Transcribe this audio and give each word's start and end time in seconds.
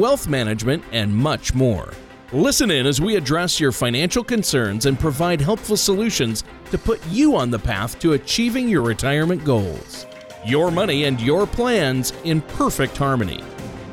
wealth 0.00 0.26
management, 0.26 0.82
and 0.92 1.14
much 1.14 1.54
more. 1.54 1.92
Listen 2.32 2.70
in 2.70 2.86
as 2.86 3.00
we 3.00 3.16
address 3.16 3.60
your 3.60 3.70
financial 3.70 4.24
concerns 4.24 4.86
and 4.86 4.98
provide 4.98 5.40
helpful 5.40 5.76
solutions 5.76 6.42
to 6.70 6.78
put 6.78 7.06
you 7.08 7.36
on 7.36 7.50
the 7.50 7.58
path 7.58 7.98
to 8.00 8.14
achieving 8.14 8.68
your 8.68 8.82
retirement 8.82 9.44
goals. 9.44 10.06
Your 10.46 10.70
money 10.70 11.04
and 11.04 11.20
your 11.20 11.46
plans 11.46 12.12
in 12.24 12.40
perfect 12.40 12.96
harmony. 12.96 13.44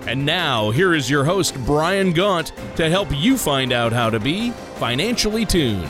And 0.07 0.25
now, 0.25 0.71
here 0.71 0.93
is 0.93 1.09
your 1.09 1.25
host, 1.25 1.55
Brian 1.65 2.13
Gaunt, 2.13 2.53
to 2.77 2.89
help 2.89 3.09
you 3.11 3.35
find 3.37 3.73
out 3.73 3.91
how 3.91 4.09
to 4.09 4.19
be 4.21 4.51
financially 4.79 5.45
tuned. 5.45 5.85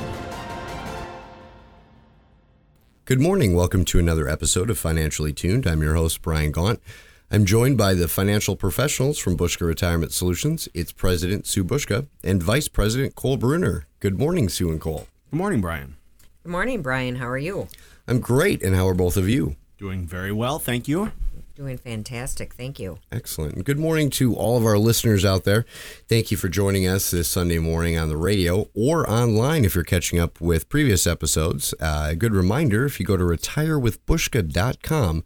Good 3.05 3.21
morning. 3.21 3.55
Welcome 3.55 3.85
to 3.85 3.99
another 3.99 4.27
episode 4.27 4.71
of 4.71 4.79
Financially 4.79 5.31
Tuned. 5.31 5.67
I'm 5.67 5.83
your 5.83 5.93
host, 5.93 6.21
Brian 6.23 6.51
Gaunt. 6.51 6.81
I'm 7.29 7.43
joined 7.43 7.77
by 7.77 7.93
the 7.93 8.07
financial 8.07 8.55
professionals 8.55 9.19
from 9.19 9.35
Buszka 9.35 9.67
Retirement 9.67 10.13
Solutions. 10.13 10.69
It's 10.73 10.93
President 10.93 11.45
Sue 11.45 11.65
Buszka 11.65 12.07
and 12.23 12.41
Vice 12.41 12.69
President 12.69 13.15
Cole 13.15 13.35
Bruner. 13.35 13.85
Good 13.99 14.17
morning, 14.17 14.47
Sue 14.47 14.71
and 14.71 14.79
Cole. 14.79 15.07
Good 15.29 15.35
morning, 15.37 15.59
Brian. 15.59 15.97
Good 16.43 16.51
morning, 16.53 16.81
Brian. 16.81 17.17
How 17.17 17.27
are 17.27 17.37
you? 17.37 17.67
I'm 18.07 18.21
great. 18.21 18.63
And 18.63 18.77
how 18.77 18.87
are 18.87 18.93
both 18.93 19.17
of 19.17 19.27
you? 19.27 19.57
Doing 19.77 20.07
very 20.07 20.31
well, 20.31 20.57
thank 20.57 20.87
you. 20.87 21.11
Doing 21.53 21.77
fantastic. 21.77 22.53
Thank 22.53 22.79
you. 22.79 22.99
Excellent. 23.11 23.55
And 23.55 23.65
good 23.65 23.79
morning 23.79 24.09
to 24.11 24.33
all 24.35 24.57
of 24.57 24.65
our 24.65 24.77
listeners 24.77 25.25
out 25.25 25.43
there. 25.43 25.65
Thank 26.07 26.31
you 26.31 26.37
for 26.37 26.47
joining 26.47 26.87
us 26.87 27.11
this 27.11 27.27
Sunday 27.27 27.57
morning 27.57 27.97
on 27.97 28.07
the 28.07 28.15
radio 28.15 28.69
or 28.73 29.09
online 29.09 29.65
if 29.65 29.75
you're 29.75 29.83
catching 29.83 30.17
up 30.19 30.39
with 30.39 30.69
previous 30.69 31.05
episodes. 31.05 31.73
Uh, 31.79 32.07
a 32.11 32.15
good 32.15 32.33
reminder 32.33 32.85
if 32.85 32.97
you 32.99 33.05
go 33.05 33.17
to 33.17 33.23
retirewithbuszka.com, 33.23 35.23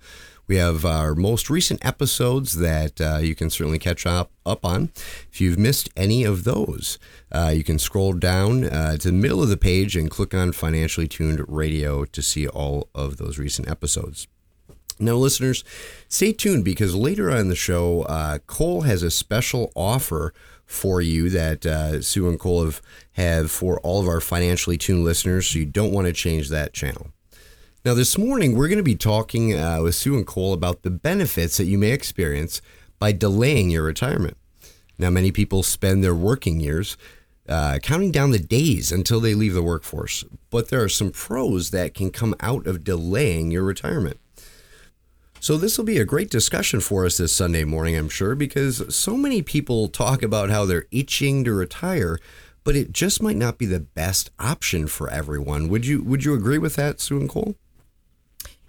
we 0.51 0.57
have 0.57 0.83
our 0.83 1.15
most 1.15 1.49
recent 1.49 1.83
episodes 1.85 2.57
that 2.57 2.99
uh, 2.99 3.19
you 3.19 3.35
can 3.35 3.49
certainly 3.49 3.79
catch 3.79 4.05
up, 4.05 4.31
up 4.45 4.65
on. 4.65 4.91
If 5.31 5.39
you've 5.39 5.57
missed 5.57 5.87
any 5.95 6.25
of 6.25 6.43
those, 6.43 6.99
uh, 7.31 7.53
you 7.55 7.63
can 7.63 7.79
scroll 7.79 8.11
down 8.11 8.65
uh, 8.65 8.97
to 8.97 9.07
the 9.07 9.13
middle 9.13 9.41
of 9.41 9.47
the 9.47 9.55
page 9.55 9.95
and 9.95 10.11
click 10.11 10.33
on 10.33 10.51
Financially 10.51 11.07
Tuned 11.07 11.41
Radio 11.47 12.03
to 12.03 12.21
see 12.21 12.49
all 12.49 12.89
of 12.93 13.15
those 13.15 13.39
recent 13.39 13.69
episodes. 13.69 14.27
Now, 14.99 15.13
listeners, 15.13 15.63
stay 16.09 16.33
tuned 16.33 16.65
because 16.65 16.95
later 16.95 17.31
on 17.31 17.37
in 17.37 17.47
the 17.47 17.55
show, 17.55 18.01
uh, 18.01 18.39
Cole 18.39 18.81
has 18.81 19.03
a 19.03 19.09
special 19.09 19.71
offer 19.73 20.33
for 20.65 20.99
you 20.99 21.29
that 21.29 21.65
uh, 21.65 22.01
Sue 22.01 22.27
and 22.27 22.37
Cole 22.37 22.65
have, 22.65 22.81
have 23.13 23.51
for 23.51 23.79
all 23.79 24.01
of 24.01 24.07
our 24.09 24.19
financially 24.19 24.77
tuned 24.77 25.05
listeners, 25.05 25.47
so 25.47 25.59
you 25.59 25.65
don't 25.65 25.93
want 25.93 26.07
to 26.07 26.13
change 26.13 26.49
that 26.49 26.73
channel. 26.73 27.07
Now, 27.83 27.95
this 27.95 28.15
morning, 28.15 28.55
we're 28.55 28.67
going 28.67 28.77
to 28.77 28.83
be 28.83 28.95
talking 28.95 29.57
uh, 29.57 29.81
with 29.81 29.95
Sue 29.95 30.15
and 30.15 30.27
Cole 30.27 30.53
about 30.53 30.83
the 30.83 30.91
benefits 30.91 31.57
that 31.57 31.65
you 31.65 31.79
may 31.79 31.89
experience 31.89 32.61
by 32.99 33.11
delaying 33.11 33.71
your 33.71 33.81
retirement. 33.81 34.37
Now, 34.99 35.09
many 35.09 35.31
people 35.31 35.63
spend 35.63 36.03
their 36.03 36.13
working 36.13 36.59
years 36.59 36.95
uh, 37.49 37.79
counting 37.81 38.11
down 38.11 38.29
the 38.29 38.37
days 38.37 38.91
until 38.91 39.19
they 39.19 39.33
leave 39.33 39.55
the 39.55 39.63
workforce, 39.63 40.23
but 40.51 40.69
there 40.69 40.83
are 40.83 40.89
some 40.89 41.09
pros 41.09 41.71
that 41.71 41.95
can 41.95 42.11
come 42.11 42.35
out 42.39 42.67
of 42.67 42.83
delaying 42.83 43.49
your 43.49 43.63
retirement. 43.63 44.19
So, 45.39 45.57
this 45.57 45.75
will 45.75 45.85
be 45.85 45.97
a 45.97 46.05
great 46.05 46.29
discussion 46.29 46.81
for 46.81 47.07
us 47.07 47.17
this 47.17 47.35
Sunday 47.35 47.63
morning, 47.63 47.95
I'm 47.97 48.09
sure, 48.09 48.35
because 48.35 48.95
so 48.95 49.17
many 49.17 49.41
people 49.41 49.87
talk 49.87 50.21
about 50.21 50.51
how 50.51 50.65
they're 50.65 50.85
itching 50.91 51.43
to 51.45 51.51
retire, 51.51 52.19
but 52.63 52.75
it 52.75 52.93
just 52.93 53.23
might 53.23 53.37
not 53.37 53.57
be 53.57 53.65
the 53.65 53.79
best 53.79 54.29
option 54.37 54.85
for 54.85 55.09
everyone. 55.09 55.67
Would 55.67 55.87
you 55.87 56.03
Would 56.03 56.25
you 56.25 56.35
agree 56.35 56.59
with 56.59 56.75
that, 56.75 56.99
Sue 56.99 57.19
and 57.19 57.27
Cole? 57.27 57.55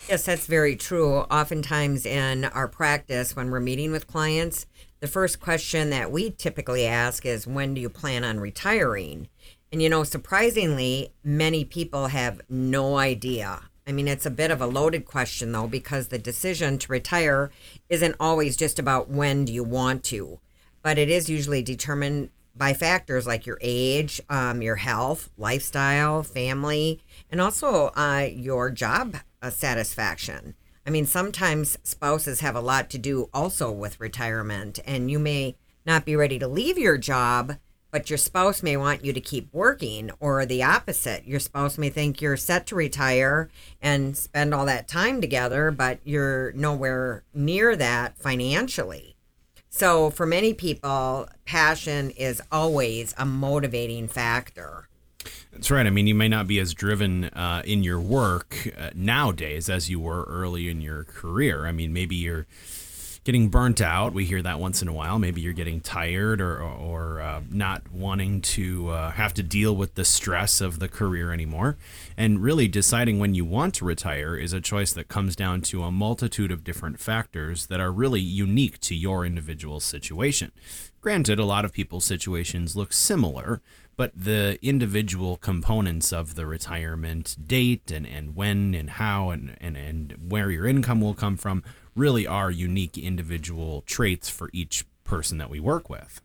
Yes, 0.09 0.25
that's 0.25 0.47
very 0.47 0.77
true. 0.77 1.19
Oftentimes 1.19 2.05
in 2.05 2.45
our 2.45 2.69
practice, 2.69 3.37
when 3.37 3.51
we're 3.51 3.61
meeting 3.61 3.93
with 3.93 4.09
clients, 4.09 4.67
the 5.01 5.07
first 5.07 5.41
question 5.41 5.91
that 5.91 6.11
we 6.11 6.31
typically 6.31 6.87
ask 6.87 7.25
is, 7.25 7.47
When 7.47 7.73
do 7.73 7.81
you 7.81 7.89
plan 7.89 8.25
on 8.25 8.41
retiring? 8.41 9.29
And, 9.71 9.81
you 9.81 9.89
know, 9.89 10.05
surprisingly, 10.05 11.13
many 11.25 11.65
people 11.65 12.09
have 12.09 12.43
no 12.51 12.99
idea. 12.99 13.61
I 13.87 13.93
mean, 13.93 14.07
it's 14.07 14.27
a 14.27 14.31
bit 14.31 14.51
of 14.51 14.61
a 14.61 14.67
loaded 14.67 15.07
question, 15.07 15.53
though, 15.53 15.67
because 15.67 16.09
the 16.09 16.19
decision 16.19 16.79
to 16.79 16.93
retire 16.93 17.51
isn't 17.89 18.17
always 18.21 18.57
just 18.57 18.79
about 18.79 19.09
when 19.09 19.45
do 19.45 19.53
you 19.53 19.65
want 19.65 20.05
to, 20.05 20.41
but 20.83 20.99
it 20.99 21.09
is 21.09 21.31
usually 21.31 21.63
determined 21.63 22.31
by 22.55 22.75
factors 22.75 23.27
like 23.27 23.47
your 23.47 23.59
age, 23.63 24.21
um, 24.29 24.61
your 24.61 24.77
health, 24.77 25.31
lifestyle, 25.39 26.23
family, 26.23 27.01
and 27.31 27.41
also 27.41 27.87
uh, 27.97 28.29
your 28.31 28.71
job 28.71 29.17
satisfaction. 29.51 30.55
I 30.87 30.91
mean, 30.91 31.07
sometimes 31.07 31.79
spouses 31.83 32.41
have 32.41 32.57
a 32.57 32.61
lot 32.61 32.91
to 32.91 32.99
do 32.99 33.29
also 33.33 33.71
with 33.71 34.01
retirement, 34.01 34.81
and 34.85 35.11
you 35.11 35.19
may 35.19 35.57
not 35.87 36.05
be 36.05 36.17
ready 36.17 36.39
to 36.39 36.49
leave 36.49 36.79
your 36.79 36.99
job, 36.99 37.57
but 37.93 38.09
your 38.09 38.17
spouse 38.17 38.63
may 38.63 38.77
want 38.77 39.05
you 39.05 39.13
to 39.13 39.21
keep 39.21 39.53
working, 39.53 40.11
or 40.19 40.45
the 40.47 40.63
opposite. 40.63 41.27
Your 41.27 41.39
spouse 41.39 41.79
may 41.79 41.91
think 41.91 42.21
you're 42.21 42.37
set 42.37 42.67
to 42.69 42.75
retire 42.75 43.51
and 43.81 44.17
spend 44.17 44.55
all 44.55 44.67
that 44.67 44.89
time 44.89 45.21
together, 45.21 45.71
but 45.71 46.01
you're 46.03 46.53
nowhere 46.53 47.23
near 47.35 47.77
that 47.77 48.19
financially. 48.19 49.17
So, 49.69 50.11
for 50.11 50.27
many 50.27 50.53
people, 50.53 51.29
passion 51.45 52.11
is 52.11 52.43
always 52.51 53.15
a 53.17 53.25
motivating 53.25 54.09
factor. 54.09 54.89
That's 55.53 55.71
right. 55.71 55.87
I 55.87 55.91
mean, 55.91 56.07
you 56.07 56.15
may 56.15 56.29
not 56.29 56.47
be 56.47 56.59
as 56.61 56.73
driven 56.73 57.25
uh, 57.25 57.63
in 57.65 57.83
your 57.83 58.01
work 58.01 58.69
uh, 58.77 58.91
nowadays 58.95 59.69
as 59.69 59.91
you 59.91 60.01
were 60.01 60.25
early 60.25 60.71
in 60.71 60.81
your 60.81 61.05
career. 61.05 61.67
I 61.67 61.73
mean, 61.73 61.93
maybe 61.93 62.17
you're 62.17 62.47
getting 63.25 63.49
burnt 63.49 63.81
out. 63.81 64.13
We 64.13 64.25
hear 64.25 64.43
that 64.43 64.59
once 64.59 64.83
in 64.83 64.89
a 64.89 64.93
while. 64.93 65.19
Maybe 65.19 65.41
you're 65.41 65.53
getting 65.53 65.81
tired 65.81 66.41
or, 66.41 66.61
or 66.61 67.21
uh, 67.21 67.43
not 67.51 67.93
wanting 67.93 68.41
to 68.41 68.89
uh, 68.89 69.11
have 69.13 69.35
to 69.35 69.43
deal 69.43 69.77
with 69.77 69.95
the 69.95 70.05
stress 70.05 70.61
of 70.61 70.79
the 70.79 70.89
career 70.89 71.33
anymore. 71.33 71.77
And 72.17 72.43
really, 72.43 72.67
deciding 72.67 73.19
when 73.19 73.35
you 73.35 73.45
want 73.45 73.75
to 73.75 73.85
retire 73.85 74.35
is 74.35 74.53
a 74.53 74.61
choice 74.61 74.93
that 74.95 75.09
comes 75.09 75.37
down 75.37 75.61
to 75.63 75.85
a 75.85 75.93
multitude 75.93 76.51
of 76.51 76.65
different 76.65 76.99
factors 76.99 77.67
that 77.67 77.79
are 77.79 77.93
really 77.93 78.21
unique 78.21 78.81
to 78.81 78.95
your 78.95 79.25
individual 79.25 79.81
situation. 79.81 80.51
Granted, 81.01 81.39
a 81.39 81.45
lot 81.45 81.65
of 81.65 81.73
people's 81.73 82.05
situations 82.05 82.77
look 82.77 82.93
similar, 82.93 83.61
but 83.97 84.13
the 84.17 84.59
individual 84.63 85.37
components 85.37 86.13
of 86.13 86.35
the 86.35 86.47
retirement 86.47 87.37
date 87.47 87.91
and, 87.91 88.07
and 88.07 88.35
when 88.35 88.75
and 88.75 88.91
how 88.91 89.31
and, 89.31 89.57
and, 89.61 89.77
and 89.77 90.15
where 90.29 90.51
your 90.51 90.67
income 90.67 91.01
will 91.01 91.15
come 91.15 91.37
from 91.37 91.63
really 91.95 92.27
are 92.27 92.51
unique 92.51 92.97
individual 92.97 93.83
traits 93.83 94.29
for 94.29 94.51
each 94.53 94.85
person 95.05 95.39
that 95.39 95.51
we 95.51 95.61
work 95.61 95.91
with. 95.91 96.21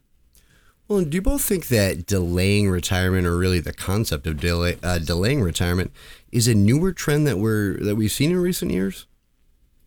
Well, 0.88 1.03
do 1.03 1.16
you 1.16 1.22
both 1.22 1.41
think 1.41 1.67
that 1.67 2.06
delaying 2.06 2.69
retirement, 2.69 3.27
or 3.27 3.38
really 3.38 3.59
the 3.59 3.73
concept 3.73 4.25
of 4.25 4.39
delay, 4.39 4.77
uh, 4.81 5.00
delaying 5.00 5.41
retirement, 5.41 5.91
is 6.31 6.47
a 6.47 6.56
newer 6.56 6.94
trend 6.94 7.27
that 7.27 7.38
we're 7.38 7.77
that 7.81 7.97
we've 7.97 8.11
seen 8.11 8.31
in 8.31 8.38
recent 8.38 8.72
years? 8.72 9.06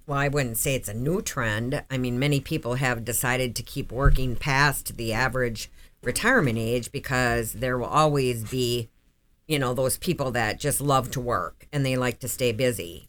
Well, 0.06 0.18
I 0.18 0.28
wouldn't 0.28 0.58
say 0.58 0.74
it's 0.74 0.88
a 0.88 0.94
new 0.94 1.22
trend. 1.22 1.84
I 1.90 1.96
mean, 1.96 2.18
many 2.18 2.40
people 2.40 2.74
have 2.74 3.04
decided 3.04 3.56
to 3.56 3.62
keep 3.62 3.90
working 3.90 4.36
past 4.36 4.98
the 4.98 5.14
average 5.14 5.70
retirement 6.02 6.58
age 6.58 6.92
because 6.92 7.54
there 7.54 7.78
will 7.78 7.86
always 7.86 8.44
be, 8.44 8.88
you 9.46 9.58
know, 9.58 9.74
those 9.74 9.98
people 9.98 10.30
that 10.32 10.58
just 10.58 10.80
love 10.80 11.10
to 11.12 11.20
work 11.20 11.66
and 11.72 11.84
they 11.84 11.96
like 11.96 12.20
to 12.20 12.28
stay 12.28 12.52
busy. 12.52 13.08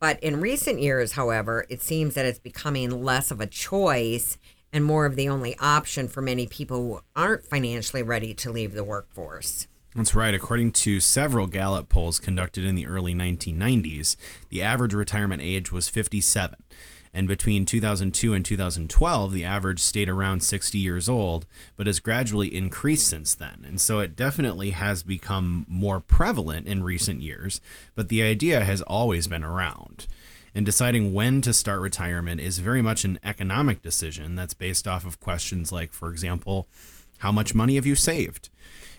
But 0.00 0.22
in 0.22 0.40
recent 0.40 0.80
years, 0.80 1.12
however, 1.12 1.66
it 1.68 1.82
seems 1.82 2.14
that 2.14 2.26
it's 2.26 2.38
becoming 2.38 3.02
less 3.02 3.30
of 3.30 3.40
a 3.40 3.46
choice 3.46 4.38
and 4.72 4.84
more 4.84 5.06
of 5.06 5.16
the 5.16 5.28
only 5.28 5.56
option 5.58 6.08
for 6.08 6.22
many 6.22 6.46
people 6.46 6.76
who 6.76 7.00
aren't 7.16 7.44
financially 7.44 8.02
ready 8.02 8.34
to 8.34 8.52
leave 8.52 8.74
the 8.74 8.84
workforce. 8.84 9.66
That's 9.94 10.14
right. 10.14 10.34
According 10.34 10.72
to 10.72 11.00
several 11.00 11.46
Gallup 11.46 11.88
polls 11.88 12.20
conducted 12.20 12.64
in 12.64 12.74
the 12.74 12.86
early 12.86 13.14
1990s, 13.14 14.16
the 14.50 14.62
average 14.62 14.94
retirement 14.94 15.42
age 15.42 15.72
was 15.72 15.88
57. 15.88 16.62
And 17.12 17.26
between 17.26 17.64
2002 17.64 18.34
and 18.34 18.44
2012, 18.44 19.32
the 19.32 19.44
average 19.44 19.80
stayed 19.80 20.08
around 20.08 20.42
60 20.42 20.78
years 20.78 21.08
old, 21.08 21.46
but 21.76 21.86
has 21.86 22.00
gradually 22.00 22.54
increased 22.54 23.08
since 23.08 23.34
then. 23.34 23.64
And 23.66 23.80
so 23.80 24.00
it 24.00 24.16
definitely 24.16 24.70
has 24.70 25.02
become 25.02 25.64
more 25.68 26.00
prevalent 26.00 26.66
in 26.66 26.82
recent 26.82 27.22
years, 27.22 27.60
but 27.94 28.08
the 28.08 28.22
idea 28.22 28.64
has 28.64 28.82
always 28.82 29.26
been 29.26 29.44
around. 29.44 30.06
And 30.54 30.66
deciding 30.66 31.12
when 31.12 31.40
to 31.42 31.52
start 31.52 31.80
retirement 31.80 32.40
is 32.40 32.58
very 32.58 32.82
much 32.82 33.04
an 33.04 33.18
economic 33.22 33.82
decision 33.82 34.34
that's 34.34 34.54
based 34.54 34.88
off 34.88 35.06
of 35.06 35.20
questions 35.20 35.70
like, 35.70 35.92
for 35.92 36.10
example, 36.10 36.68
How 37.18 37.32
much 37.32 37.54
money 37.54 37.74
have 37.74 37.86
you 37.86 37.96
saved? 37.96 38.48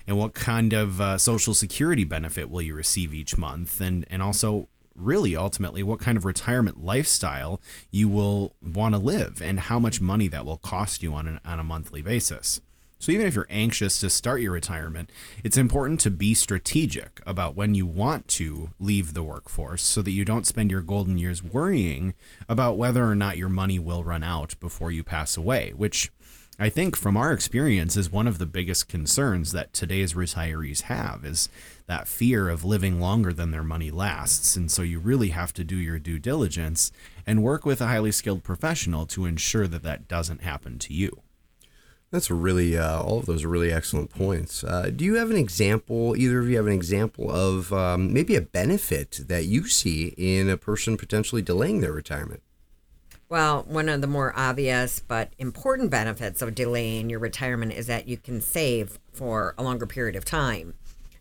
And 0.05 0.17
what 0.17 0.33
kind 0.33 0.73
of 0.73 0.99
uh, 0.99 1.17
social 1.17 1.53
security 1.53 2.03
benefit 2.03 2.49
will 2.49 2.61
you 2.61 2.75
receive 2.75 3.13
each 3.13 3.37
month? 3.37 3.79
And, 3.79 4.05
and 4.09 4.21
also, 4.21 4.67
really 4.99 5.35
ultimately 5.35 5.83
what 5.83 5.99
kind 5.99 6.17
of 6.17 6.25
retirement 6.25 6.83
lifestyle 6.83 7.61
you 7.91 8.07
will 8.07 8.55
want 8.61 8.93
to 8.95 8.99
live 8.99 9.41
and 9.41 9.59
how 9.59 9.79
much 9.79 10.01
money 10.01 10.27
that 10.27 10.45
will 10.45 10.57
cost 10.57 11.01
you 11.03 11.13
on, 11.13 11.27
an, 11.27 11.39
on 11.45 11.59
a 11.59 11.63
monthly 11.63 12.01
basis. 12.01 12.61
So, 13.01 13.13
even 13.13 13.25
if 13.25 13.33
you're 13.33 13.47
anxious 13.49 13.97
to 14.01 14.09
start 14.09 14.41
your 14.41 14.51
retirement, 14.51 15.09
it's 15.41 15.55
important 15.55 16.01
to 16.01 16.11
be 16.11 16.33
strategic 16.33 17.21
about 17.25 17.55
when 17.55 17.73
you 17.73 17.85
want 17.85 18.27
to 18.29 18.71
leave 18.77 19.13
the 19.13 19.23
workforce 19.23 19.83
so 19.83 20.01
that 20.01 20.11
you 20.11 20.25
don't 20.25 20.45
spend 20.45 20.69
your 20.69 20.81
golden 20.81 21.17
years 21.17 21.41
worrying 21.41 22.13
about 22.49 22.77
whether 22.77 23.05
or 23.05 23.15
not 23.15 23.37
your 23.37 23.47
money 23.47 23.79
will 23.79 24.03
run 24.03 24.21
out 24.21 24.59
before 24.59 24.91
you 24.91 25.01
pass 25.01 25.37
away, 25.37 25.71
which 25.73 26.11
I 26.61 26.67
think 26.67 26.97
from 26.97 27.15
our 27.15 27.31
experience 27.31 27.95
is 27.95 28.11
one 28.11 28.27
of 28.27 28.37
the 28.37 28.45
biggest 28.45 28.89
concerns 28.89 29.53
that 29.53 29.71
today's 29.71 30.13
retirees 30.13 30.81
have 30.83 31.23
is 31.23 31.47
that 31.87 32.05
fear 32.05 32.49
of 32.49 32.65
living 32.65 32.99
longer 32.99 33.31
than 33.31 33.51
their 33.51 33.63
money 33.63 33.91
lasts. 33.91 34.57
And 34.57 34.69
so 34.69 34.81
you 34.81 34.99
really 34.99 35.29
have 35.29 35.53
to 35.53 35.63
do 35.63 35.77
your 35.77 35.99
due 35.99 36.19
diligence 36.19 36.91
and 37.25 37.43
work 37.43 37.65
with 37.65 37.79
a 37.79 37.87
highly 37.87 38.11
skilled 38.11 38.43
professional 38.43 39.05
to 39.05 39.25
ensure 39.25 39.67
that 39.67 39.83
that 39.83 40.09
doesn't 40.09 40.41
happen 40.41 40.79
to 40.79 40.93
you. 40.93 41.21
That's 42.11 42.29
really, 42.29 42.77
uh, 42.77 43.03
all 43.03 43.19
of 43.19 43.25
those 43.25 43.45
are 43.45 43.49
really 43.49 43.71
excellent 43.71 44.09
points. 44.09 44.61
Uh, 44.61 44.91
do 44.93 45.05
you 45.05 45.15
have 45.15 45.31
an 45.31 45.37
example, 45.37 46.13
either 46.17 46.39
of 46.39 46.49
you 46.49 46.57
have 46.57 46.67
an 46.67 46.73
example 46.73 47.31
of 47.31 47.71
um, 47.71 48.11
maybe 48.11 48.35
a 48.35 48.41
benefit 48.41 49.21
that 49.29 49.45
you 49.45 49.65
see 49.65 50.13
in 50.17 50.49
a 50.49 50.57
person 50.57 50.97
potentially 50.97 51.41
delaying 51.41 51.79
their 51.79 51.93
retirement? 51.93 52.41
Well, 53.29 53.63
one 53.67 53.89
of 53.89 54.01
the 54.01 54.07
more 54.07 54.33
obvious 54.35 54.99
but 54.99 55.33
important 55.37 55.91
benefits 55.91 56.41
of 56.41 56.55
delaying 56.55 57.11
your 57.11 57.19
retirement 57.19 57.73
is 57.73 57.85
that 57.85 58.07
you 58.07 58.17
can 58.17 58.41
save 58.41 58.97
for 59.13 59.53
a 59.55 59.61
longer 59.61 59.85
period 59.85 60.15
of 60.15 60.25
time. 60.25 60.73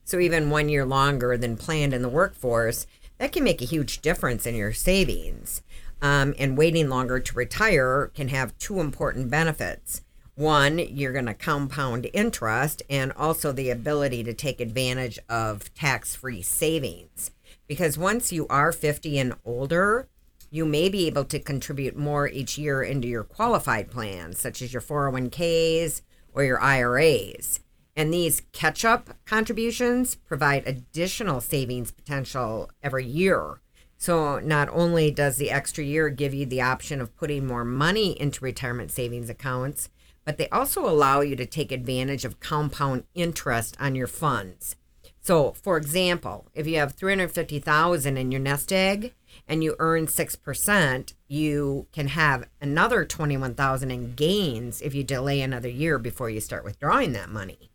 So, 0.05 0.19
even 0.19 0.49
one 0.49 0.71
year 0.71 0.87
longer 0.87 1.37
than 1.37 1.59
planned 1.59 1.93
in 1.93 2.01
the 2.01 2.09
workforce, 2.09 2.87
that 3.19 3.33
can 3.33 3.45
make 3.45 3.61
a 3.61 3.67
huge 3.67 4.01
difference 4.01 4.47
in 4.47 4.55
your 4.55 4.73
savings. 4.73 5.61
Um, 6.01 6.35
and 6.39 6.57
waiting 6.57 6.89
longer 6.89 7.21
to 7.21 7.35
retire 7.35 8.11
can 8.15 8.29
have 8.29 8.57
two 8.57 8.81
important 8.81 9.29
benefits. 9.31 10.01
One, 10.35 10.79
you're 10.79 11.13
going 11.13 11.27
to 11.27 11.35
compound 11.35 12.09
interest 12.15 12.83
and 12.89 13.13
also 13.13 13.53
the 13.53 13.69
ability 13.69 14.25
to 14.25 14.33
take 14.33 14.61
advantage 14.61 15.19
of 15.29 15.75
tax 15.75 16.17
free 16.17 16.41
savings. 16.41 17.33
Because 17.67 17.99
once 17.99 18.33
you 18.33 18.47
are 18.49 18.73
50 18.73 19.19
and 19.19 19.35
older, 19.45 20.09
you 20.51 20.65
may 20.65 20.89
be 20.89 21.07
able 21.07 21.25
to 21.25 21.39
contribute 21.39 21.97
more 21.97 22.29
each 22.29 22.59
year 22.59 22.83
into 22.83 23.09
your 23.09 23.25
qualified 23.25 23.91
plans, 23.91 24.41
such 24.41 24.63
as 24.63 24.73
your 24.73 24.83
401ks 24.83 26.03
or 26.33 26.45
your 26.45 26.61
IRAs. 26.61 27.61
And 27.97 28.13
these 28.13 28.43
catch 28.53 28.85
up 28.85 29.11
contributions 29.25 30.15
provide 30.15 30.67
additional 30.67 31.41
savings 31.41 31.91
potential 31.91 32.71
every 32.83 33.05
year. 33.05 33.61
So, 33.97 34.39
not 34.39 34.69
only 34.71 35.11
does 35.11 35.39
the 35.39 35.51
extra 35.51 35.83
year 35.83 36.09
give 36.09 36.33
you 36.33 36.47
the 36.47 36.61
option 36.61 37.01
of 37.01 37.17
putting 37.17 37.45
more 37.45 37.65
money 37.65 38.19
into 38.21 38.45
retirement 38.45 38.93
savings 38.93 39.29
accounts, 39.29 39.89
but 40.25 40.37
they 40.37 40.49
also 40.51 40.89
allow 40.89 41.21
you 41.21 41.35
to 41.35 41.47
take 41.47 41.73
advantage 41.73 42.25
of 42.25 42.39
compound 42.39 43.03
interest 43.15 43.77
on 43.81 43.97
your 43.97 44.07
funds. 44.07 44.77
So, 45.21 45.53
for 45.53 45.77
example, 45.77 46.47
if 46.55 46.67
you 46.67 46.77
have 46.77 46.93
350,000 46.93 48.17
in 48.17 48.31
your 48.31 48.41
nest 48.41 48.73
egg, 48.73 49.15
and 49.49 49.65
you 49.65 49.75
earn 49.79 50.07
6%, 50.07 51.13
you 51.27 51.87
can 51.93 52.09
have 52.09 52.49
another 52.61 53.05
21,000 53.05 53.91
in 53.91 54.15
gains 54.15 54.83
if 54.83 54.95
you 54.95 55.03
delay 55.03 55.41
another 55.41 55.69
year 55.69 55.99
before 55.99 56.31
you 56.31 56.41
start 56.41 56.65
withdrawing 56.65 57.13
that 57.13 57.31
money. 57.31 57.71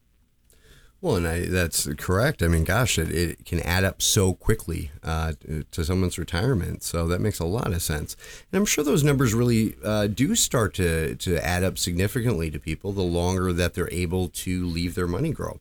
Well, 1.04 1.18
and 1.18 1.28
I, 1.28 1.46
that's 1.48 1.90
correct. 1.98 2.42
I 2.42 2.48
mean, 2.48 2.64
gosh, 2.64 2.98
it, 2.98 3.12
it 3.12 3.46
can 3.46 3.60
add 3.60 3.84
up 3.84 4.02
so 4.02 4.34
quickly 4.34 4.90
uh, 5.04 5.34
to 5.72 5.84
someone's 5.84 6.18
retirement. 6.18 6.81
So 6.81 7.08
that 7.08 7.20
makes 7.20 7.40
a 7.40 7.46
lot 7.46 7.74
of 7.74 7.81
sense. 7.81 8.16
And 8.50 8.58
I'm 8.58 8.66
sure 8.66 8.86
those 8.86 9.04
numbers 9.04 9.34
really 9.34 9.75
uh, 9.84 10.08
do 10.08 10.34
start 10.34 10.74
to, 10.75 11.16
to 11.16 11.46
add 11.46 11.66
up 11.66 11.78
significantly 11.78 12.50
to 12.52 12.58
people 12.58 12.94
the 12.94 13.02
longer 13.02 13.52
that 13.52 13.74
they're 13.74 13.92
able 13.92 14.30
to 14.30 14.66
leave 14.66 14.96
their 14.96 15.06
money 15.06 15.34
grow. 15.34 15.60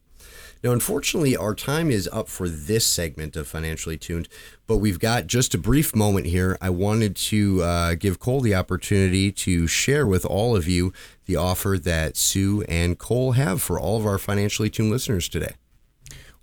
Now, 0.62 0.70
unfortunately, 0.70 1.36
our 1.36 1.56
time 1.56 1.90
is 1.90 2.08
up 2.12 2.28
for 2.28 2.48
this 2.48 2.86
segment 2.86 3.34
of 3.34 3.48
Financially 3.48 3.98
Tuned, 3.98 4.28
but 4.68 4.76
we've 4.76 5.00
got 5.00 5.26
just 5.26 5.54
a 5.54 5.58
brief 5.58 5.94
moment 5.96 6.26
here. 6.26 6.56
I 6.60 6.70
wanted 6.70 7.16
to 7.16 7.62
uh, 7.62 7.94
give 7.94 8.20
Cole 8.20 8.40
the 8.40 8.54
opportunity 8.54 9.32
to 9.32 9.66
share 9.66 10.06
with 10.06 10.24
all 10.24 10.54
of 10.54 10.68
you 10.68 10.92
the 11.26 11.34
offer 11.34 11.78
that 11.82 12.16
Sue 12.16 12.62
and 12.68 12.96
Cole 12.96 13.32
have 13.32 13.60
for 13.60 13.80
all 13.80 13.98
of 13.98 14.06
our 14.06 14.18
Financially 14.18 14.70
Tuned 14.70 14.92
listeners 14.92 15.28
today. 15.28 15.54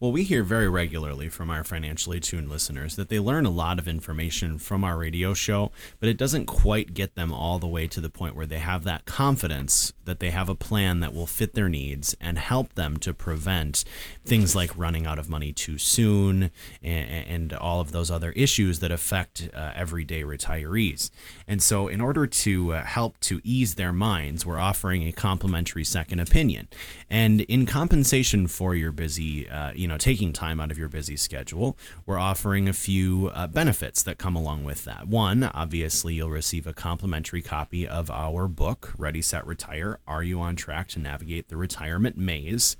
Well, 0.01 0.13
we 0.13 0.23
hear 0.23 0.43
very 0.43 0.69
regularly 0.69 1.27
from 1.27 1.49
our 1.49 1.61
financially 1.65 2.21
tuned 2.21 2.49
listeners 2.49 2.95
that 2.95 3.09
they 3.09 3.19
learn 3.19 3.45
a 3.45 3.49
lot 3.49 3.79
of 3.79 3.85
information 3.85 4.57
from 4.57 4.85
our 4.85 4.97
radio 4.97 5.33
show, 5.33 5.73
but 5.99 6.07
it 6.07 6.15
doesn't 6.15 6.45
quite 6.45 6.93
get 6.93 7.15
them 7.15 7.33
all 7.33 7.59
the 7.59 7.67
way 7.67 7.85
to 7.87 7.99
the 7.99 8.09
point 8.09 8.33
where 8.33 8.45
they 8.45 8.59
have 8.59 8.85
that 8.85 9.03
confidence 9.03 9.91
that 10.05 10.21
they 10.21 10.29
have 10.29 10.47
a 10.47 10.55
plan 10.55 11.01
that 11.01 11.13
will 11.13 11.27
fit 11.27 11.53
their 11.53 11.67
needs 11.67 12.15
and 12.21 12.37
help 12.37 12.75
them 12.75 12.95
to 12.97 13.13
prevent 13.13 13.83
things 14.23 14.55
like 14.55 14.77
running 14.77 15.05
out 15.05 15.19
of 15.19 15.29
money 15.29 15.51
too 15.51 15.77
soon 15.77 16.49
and, 16.81 17.27
and 17.27 17.53
all 17.53 17.81
of 17.81 17.91
those 17.91 18.09
other 18.09 18.31
issues 18.31 18.79
that 18.79 18.91
affect 18.91 19.49
uh, 19.53 19.73
everyday 19.75 20.23
retirees. 20.23 21.11
And 21.45 21.61
so, 21.61 21.89
in 21.89 21.99
order 21.99 22.25
to 22.25 22.73
uh, 22.73 22.85
help 22.85 23.19
to 23.21 23.41
ease 23.43 23.75
their 23.75 23.91
minds, 23.91 24.45
we're 24.45 24.59
offering 24.59 25.03
a 25.03 25.11
complimentary 25.11 25.83
second 25.83 26.21
opinion. 26.21 26.69
And 27.09 27.41
in 27.41 27.65
compensation 27.65 28.47
for 28.47 28.73
your 28.73 28.93
busy, 28.93 29.49
uh, 29.49 29.73
you 29.75 29.88
know, 29.89 29.97
taking 29.97 30.31
time 30.31 30.59
out 30.59 30.71
of 30.71 30.77
your 30.77 30.87
busy 30.87 31.17
schedule, 31.17 31.77
we're 32.05 32.17
offering 32.17 32.69
a 32.69 32.73
few 32.73 33.29
uh, 33.33 33.47
benefits 33.47 34.01
that 34.03 34.17
come 34.17 34.35
along 34.35 34.63
with 34.63 34.85
that. 34.85 35.07
One, 35.07 35.43
obviously, 35.43 36.13
you'll 36.13 36.29
receive 36.29 36.65
a 36.65 36.73
complimentary 36.73 37.41
copy 37.41 37.87
of 37.87 38.09
our 38.09 38.47
book, 38.47 38.93
Ready, 38.97 39.21
Set, 39.21 39.45
Retire 39.45 39.99
Are 40.07 40.23
You 40.23 40.39
on 40.39 40.55
Track 40.55 40.87
to 40.89 40.99
Navigate 40.99 41.49
the 41.49 41.57
Retirement 41.57 42.17
Maze? 42.17 42.77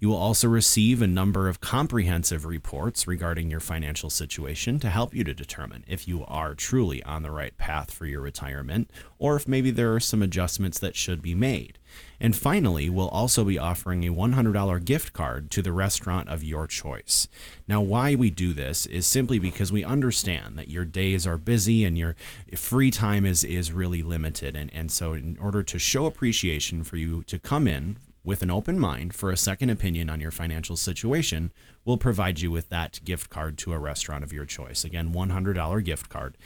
You 0.00 0.08
will 0.08 0.16
also 0.16 0.48
receive 0.48 1.02
a 1.02 1.06
number 1.06 1.48
of 1.48 1.60
comprehensive 1.60 2.46
reports 2.46 3.06
regarding 3.06 3.50
your 3.50 3.60
financial 3.60 4.08
situation 4.08 4.78
to 4.80 4.88
help 4.88 5.14
you 5.14 5.24
to 5.24 5.34
determine 5.34 5.84
if 5.86 6.08
you 6.08 6.24
are 6.26 6.54
truly 6.54 7.02
on 7.02 7.22
the 7.22 7.30
right 7.30 7.56
path 7.58 7.90
for 7.90 8.06
your 8.06 8.20
retirement 8.20 8.90
or 9.18 9.36
if 9.36 9.46
maybe 9.46 9.70
there 9.70 9.94
are 9.94 10.00
some 10.00 10.22
adjustments 10.22 10.78
that 10.78 10.96
should 10.96 11.20
be 11.20 11.34
made. 11.34 11.78
And 12.20 12.36
finally, 12.36 12.88
we'll 12.88 13.08
also 13.08 13.44
be 13.44 13.58
offering 13.58 14.06
a 14.06 14.12
$100 14.12 14.84
gift 14.84 15.12
card 15.12 15.50
to 15.50 15.62
the 15.62 15.72
restaurant 15.72 16.28
of 16.28 16.44
your 16.44 16.66
choice. 16.66 17.26
Now, 17.66 17.80
why 17.80 18.14
we 18.14 18.30
do 18.30 18.52
this 18.52 18.86
is 18.86 19.06
simply 19.06 19.38
because 19.38 19.72
we 19.72 19.84
understand 19.84 20.56
that 20.56 20.68
your 20.68 20.84
days 20.84 21.26
are 21.26 21.38
busy 21.38 21.84
and 21.84 21.98
your 21.98 22.14
free 22.54 22.90
time 22.90 23.26
is, 23.26 23.42
is 23.42 23.72
really 23.72 24.02
limited. 24.02 24.54
And, 24.56 24.72
and 24.72 24.90
so, 24.90 25.14
in 25.14 25.36
order 25.40 25.62
to 25.64 25.78
show 25.78 26.06
appreciation 26.06 26.84
for 26.84 26.96
you 26.96 27.24
to 27.24 27.38
come 27.38 27.66
in 27.66 27.96
with 28.24 28.42
an 28.42 28.50
open 28.50 28.78
mind 28.78 29.14
for 29.14 29.30
a 29.30 29.36
second 29.36 29.70
opinion 29.70 30.08
on 30.08 30.20
your 30.20 30.30
financial 30.30 30.76
situation, 30.76 31.52
we'll 31.84 31.96
provide 31.96 32.40
you 32.40 32.50
with 32.50 32.68
that 32.68 33.00
gift 33.04 33.30
card 33.30 33.58
to 33.58 33.72
a 33.72 33.78
restaurant 33.78 34.22
of 34.22 34.32
your 34.32 34.44
choice. 34.44 34.84
Again, 34.84 35.12
$100 35.12 35.84
gift 35.84 36.08
card. 36.08 36.38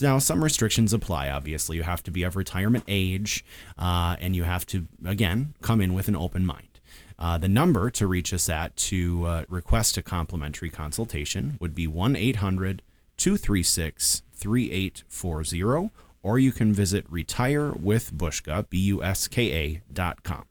Now, 0.00 0.18
some 0.18 0.44
restrictions 0.44 0.92
apply, 0.92 1.28
obviously. 1.30 1.76
You 1.76 1.82
have 1.82 2.02
to 2.04 2.10
be 2.10 2.22
of 2.22 2.36
retirement 2.36 2.84
age, 2.86 3.44
uh, 3.78 4.16
and 4.20 4.36
you 4.36 4.44
have 4.44 4.64
to, 4.66 4.86
again, 5.04 5.54
come 5.60 5.80
in 5.80 5.94
with 5.94 6.08
an 6.08 6.16
open 6.16 6.46
mind. 6.46 6.68
Uh, 7.18 7.38
the 7.38 7.48
number 7.48 7.90
to 7.90 8.06
reach 8.06 8.32
us 8.32 8.48
at 8.48 8.76
to 8.76 9.26
uh, 9.26 9.44
request 9.48 9.96
a 9.96 10.02
complimentary 10.02 10.70
consultation 10.70 11.56
would 11.60 11.74
be 11.74 11.86
1 11.86 12.16
800 12.16 12.82
236 13.16 14.22
3840, 14.32 15.90
or 16.22 16.38
you 16.38 16.52
can 16.52 16.72
visit 16.72 17.08
retirewithbuszka, 17.10 18.68
B 18.68 18.78
U 18.78 19.02
S 19.02 19.28
K 19.28 19.52
A 19.52 19.82
dot 19.92 20.22
com. 20.22 20.44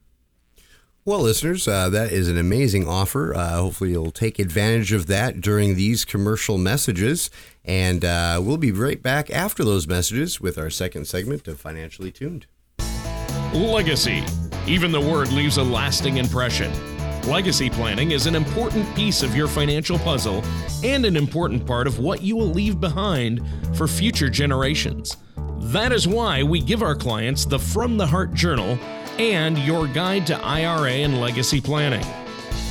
Well, 1.06 1.20
listeners, 1.20 1.68
uh, 1.68 1.90
that 1.90 2.14
is 2.14 2.30
an 2.30 2.38
amazing 2.38 2.88
offer. 2.88 3.36
Uh, 3.36 3.58
hopefully, 3.58 3.92
you'll 3.92 4.10
take 4.10 4.40
advantage 4.40 4.94
of 4.94 5.08
that 5.08 5.42
during 5.42 5.76
these 5.76 6.06
commercial 6.06 6.58
messages. 6.58 7.30
And 7.66 8.06
uh, 8.06 8.40
we'll 8.42 8.56
be 8.56 8.72
right 8.72 9.04
back 9.04 9.30
after 9.30 9.66
those 9.66 9.86
messages 9.86 10.40
with 10.40 10.58
our 10.58 10.70
second 10.70 11.06
segment 11.06 11.46
of 11.50 11.60
Financially 11.60 12.10
Tuned. 12.10 12.46
Legacy. 13.54 14.24
Even 14.66 14.94
the 14.94 15.02
word 15.02 15.30
leaves 15.34 15.58
a 15.58 15.64
lasting 15.64 16.18
impression. 16.18 16.72
Legacy 17.24 17.70
planning 17.70 18.12
is 18.12 18.26
an 18.26 18.36
important 18.36 18.96
piece 18.96 19.24
of 19.24 19.36
your 19.36 19.50
financial 19.50 20.00
puzzle 20.00 20.42
and 20.86 21.06
an 21.06 21.18
important 21.18 21.66
part 21.66 21.86
of 21.86 22.00
what 22.00 22.22
you 22.22 22.38
will 22.38 22.48
leave 22.48 22.80
behind 22.80 23.46
for 23.76 23.90
future 23.90 24.30
generations. 24.30 25.18
That 25.64 25.92
is 25.92 26.08
why 26.08 26.44
we 26.44 26.62
give 26.62 26.82
our 26.82 26.96
clients 26.96 27.44
the 27.44 27.60
From 27.60 27.98
the 27.98 28.08
Heart 28.08 28.34
Journal 28.34 28.80
and 29.20 29.58
your 29.60 29.88
guide 29.88 30.28
to 30.28 30.38
IRA 30.44 30.92
and 30.92 31.20
legacy 31.20 31.62
planning. 31.62 32.06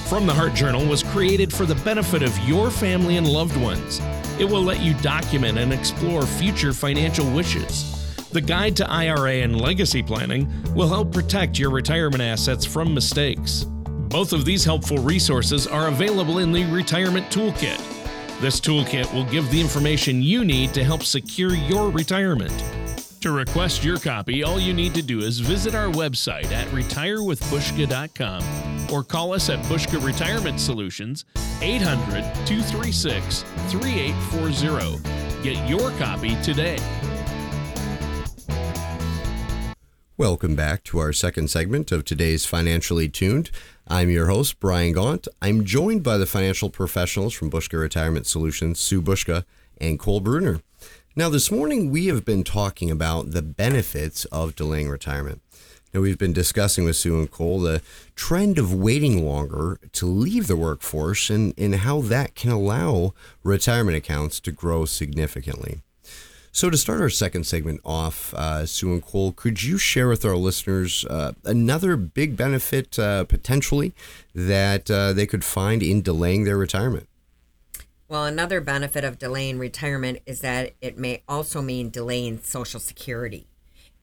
From 0.09 0.27
the 0.27 0.35
Heart 0.35 0.55
Journal 0.55 0.85
was 0.85 1.03
created 1.03 1.53
for 1.53 1.65
the 1.65 1.75
benefit 1.77 2.23
of 2.23 2.37
your 2.41 2.71
family 2.71 3.17
and 3.17 3.27
loved 3.27 3.57
ones. 3.57 4.01
It 4.39 4.45
will 4.45 4.63
let 4.63 4.81
you 4.81 4.95
document 4.95 5.59
and 5.59 5.73
explore 5.73 6.27
future 6.27 6.73
financial 6.73 7.31
wishes. 7.33 7.89
The 8.31 8.41
Guide 8.41 8.77
to 8.77 8.91
IRA 8.91 9.37
and 9.43 9.61
Legacy 9.61 10.03
Planning 10.03 10.51
will 10.75 10.89
help 10.89 11.13
protect 11.13 11.59
your 11.59 11.71
retirement 11.71 12.23
assets 12.23 12.65
from 12.65 12.95
mistakes. 12.95 13.65
Both 14.13 14.33
of 14.33 14.45
these 14.45 14.65
helpful 14.65 14.99
resources 14.99 15.67
are 15.67 15.89
available 15.89 16.39
in 16.39 16.53
the 16.53 16.65
Retirement 16.65 17.27
Toolkit. 17.31 17.79
This 18.41 18.61
toolkit 18.61 19.13
will 19.15 19.25
give 19.25 19.51
the 19.51 19.61
information 19.61 20.21
you 20.21 20.45
need 20.45 20.75
to 20.75 20.83
help 20.83 21.05
secure 21.05 21.55
your 21.55 21.91
retirement. 21.91 22.53
To 23.23 23.31
request 23.31 23.85
your 23.85 23.99
copy, 23.99 24.43
all 24.43 24.59
you 24.59 24.75
need 24.75 24.95
to 24.95 25.03
do 25.03 25.21
is 25.21 25.39
visit 25.39 25.77
our 25.77 25.87
website 25.87 26.51
at 26.51 26.67
retirewithbuszka.com 26.71 28.93
or 28.93 29.05
call 29.05 29.33
us 29.33 29.49
at 29.49 29.61
Buszka 29.67 30.05
Retirement 30.05 30.59
Solutions 30.59 31.25
800 31.61 32.23
236 32.47 33.43
3840. 33.71 34.99
Get 35.45 35.71
your 35.71 35.93
copy 35.93 36.35
today. 36.43 36.79
Welcome 40.17 40.57
back 40.57 40.83
to 40.85 40.99
our 40.99 41.13
second 41.13 41.49
segment 41.49 41.93
of 41.93 42.05
today's 42.05 42.45
Financially 42.45 43.09
Tuned. 43.09 43.53
I'm 43.87 44.11
your 44.11 44.27
host, 44.27 44.59
Brian 44.59 44.95
Gaunt. 44.95 45.29
I'm 45.41 45.65
joined 45.65 46.03
by 46.03 46.19
the 46.19 46.27
financial 46.27 46.71
professionals 46.71 47.35
from 47.35 47.53
Buszka 47.53 47.79
Retirement 47.79 48.27
Solutions, 48.27 48.81
Sue 48.81 49.01
Buszka 49.01 49.45
and 49.81 50.01
Cole 50.01 50.19
Bruner. 50.19 50.61
Now, 51.15 51.29
this 51.29 51.51
morning 51.51 51.91
we 51.91 52.07
have 52.07 52.25
been 52.25 52.43
talking 52.43 52.91
about 52.91 53.33
the 53.33 53.43
benefits 53.43 54.25
of 54.27 54.57
delaying 54.57 54.89
retirement. 54.89 55.43
Now, 55.93 56.01
we've 56.01 56.17
been 56.17 56.33
discussing 56.33 56.87
with 56.87 56.97
Sue 56.97 57.19
and 57.19 57.31
Cole 57.31 57.61
the 57.61 57.83
trend 58.17 58.59
of 58.59 58.73
waiting 58.73 59.27
longer 59.27 59.79
to 59.93 60.07
leave 60.07 60.47
the 60.47 60.57
workforce 60.57 61.29
and, 61.29 61.53
and 61.59 61.75
how 61.75 62.01
that 62.01 62.35
can 62.35 62.51
allow 62.51 63.13
retirement 63.45 63.95
accounts 63.95 64.41
to 64.41 64.53
grow 64.53 64.87
significantly. 64.87 65.83
So, 66.51 66.71
to 66.71 66.79
start 66.79 67.03
our 67.03 67.11
second 67.11 67.45
segment 67.45 67.83
off, 67.85 68.33
uh, 68.33 68.65
Sue 68.65 68.95
and 68.95 69.05
Cole, 69.05 69.33
could 69.33 69.63
you 69.63 69.77
share 69.77 70.09
with 70.09 70.25
our 70.25 70.37
listeners 70.37 71.05
uh, 71.05 71.33
another 71.45 71.95
big 71.97 72.39
benefit 72.39 72.99
uh, 72.99 73.25
potentially 73.25 73.93
that 74.35 74.91
uh, 74.91 75.13
they 75.13 75.27
could 75.27 75.45
find 75.45 75.83
in 75.83 76.01
delaying 76.01 76.45
their 76.45 76.57
retirement? 76.57 77.07
Well, 78.13 78.27
another 78.27 78.61
benefit 78.61 79.05
of 79.05 79.19
delaying 79.19 79.59
retirement 79.59 80.19
is 80.27 80.43
that 80.43 80.75
it 80.83 80.99
may 80.99 81.23
also 81.27 81.63
mean 81.63 81.89
delaying 81.89 82.43
Social 82.43 82.79
Security. 82.79 83.47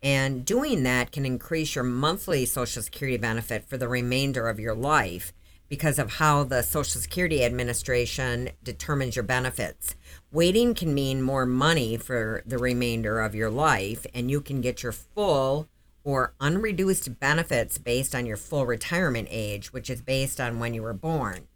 And 0.02 0.44
doing 0.44 0.82
that 0.82 1.12
can 1.12 1.28
increase 1.28 1.76
your 1.76 1.84
monthly 1.84 2.48
Social 2.48 2.82
Security 2.82 3.18
benefit 3.18 3.66
for 3.70 3.78
the 3.78 3.88
remainder 3.88 4.50
of 4.50 4.60
your 4.60 4.74
life 4.74 5.32
because 5.68 6.00
of 6.00 6.14
how 6.14 6.44
the 6.44 6.64
Social 6.64 7.00
Security 7.00 7.44
Administration 7.44 8.50
determines 8.64 9.16
your 9.16 9.22
benefits. 9.22 9.94
Waiting 10.32 10.74
can 10.74 10.96
mean 10.96 11.22
more 11.22 11.46
money 11.46 11.96
for 11.96 12.42
the 12.48 12.58
remainder 12.58 13.20
of 13.20 13.36
your 13.36 13.52
life, 13.52 14.08
and 14.16 14.32
you 14.32 14.42
can 14.42 14.60
get 14.60 14.82
your 14.82 14.92
full 14.92 15.70
or 16.04 16.34
unreduced 16.40 17.20
benefits 17.20 17.78
based 17.78 18.16
on 18.16 18.26
your 18.26 18.38
full 18.38 18.66
retirement 18.66 19.28
age, 19.30 19.72
which 19.72 19.88
is 19.88 20.02
based 20.02 20.42
on 20.42 20.58
when 20.58 20.74
you 20.74 20.82
were 20.82 20.96
born. 20.96 21.49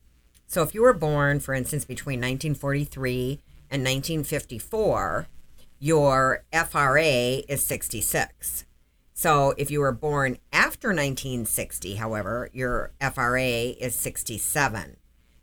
So 0.54 0.62
if 0.62 0.76
you 0.76 0.84
were 0.84 0.94
born, 0.94 1.40
for 1.40 1.56
instance, 1.56 1.84
between 1.84 2.20
1943 2.20 3.40
and 3.72 3.82
1954, 3.82 5.28
your 5.80 6.44
FRA 6.54 7.02
is 7.02 7.64
66. 7.64 8.64
So 9.16 9.56
if 9.58 9.72
you 9.72 9.80
were 9.80 9.92
born 9.92 10.38
after 10.52 10.90
1960, 10.90 11.96
however, 11.96 12.52
your 12.54 12.92
FRA 13.02 13.42
is 13.42 13.96
67. 13.96 14.98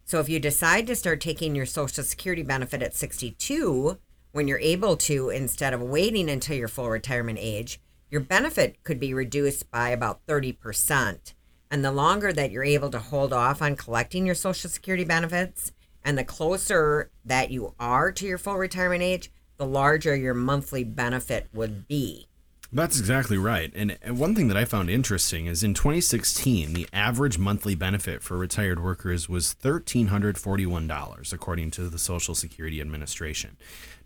So 0.04 0.20
if 0.20 0.28
you 0.28 0.38
decide 0.38 0.86
to 0.86 0.94
start 0.94 1.20
taking 1.20 1.56
your 1.56 1.66
Social 1.66 2.04
Security 2.04 2.44
benefit 2.44 2.80
at 2.80 2.94
62, 2.94 3.98
when 4.30 4.46
you're 4.46 4.60
able 4.60 4.96
to, 4.98 5.28
instead 5.28 5.74
of 5.74 5.82
waiting 5.82 6.30
until 6.30 6.56
your 6.56 6.68
full 6.68 6.88
retirement 6.88 7.40
age, 7.42 7.80
your 8.12 8.20
benefit 8.20 8.84
could 8.84 9.00
be 9.00 9.12
reduced 9.12 9.72
by 9.72 9.88
about 9.88 10.24
30%. 10.28 11.34
And 11.70 11.84
the 11.84 11.92
longer 11.92 12.32
that 12.32 12.50
you're 12.50 12.64
able 12.64 12.90
to 12.90 12.98
hold 12.98 13.32
off 13.32 13.62
on 13.62 13.76
collecting 13.76 14.26
your 14.26 14.34
Social 14.34 14.68
Security 14.68 15.04
benefits, 15.04 15.72
and 16.04 16.16
the 16.16 16.24
closer 16.24 17.10
that 17.24 17.50
you 17.50 17.74
are 17.78 18.10
to 18.12 18.26
your 18.26 18.38
full 18.38 18.56
retirement 18.56 19.02
age, 19.02 19.30
the 19.56 19.66
larger 19.66 20.16
your 20.16 20.34
monthly 20.34 20.82
benefit 20.82 21.46
would 21.52 21.86
be. 21.86 22.26
That's 22.72 23.00
exactly 23.00 23.36
right. 23.36 23.72
And 23.74 23.98
one 24.06 24.36
thing 24.36 24.46
that 24.46 24.56
I 24.56 24.64
found 24.64 24.90
interesting 24.90 25.46
is 25.46 25.64
in 25.64 25.74
2016, 25.74 26.72
the 26.72 26.88
average 26.92 27.36
monthly 27.36 27.74
benefit 27.74 28.22
for 28.22 28.38
retired 28.38 28.80
workers 28.82 29.28
was 29.28 29.56
$1,341, 29.60 31.32
according 31.32 31.72
to 31.72 31.88
the 31.88 31.98
Social 31.98 32.34
Security 32.36 32.80
Administration. 32.80 33.56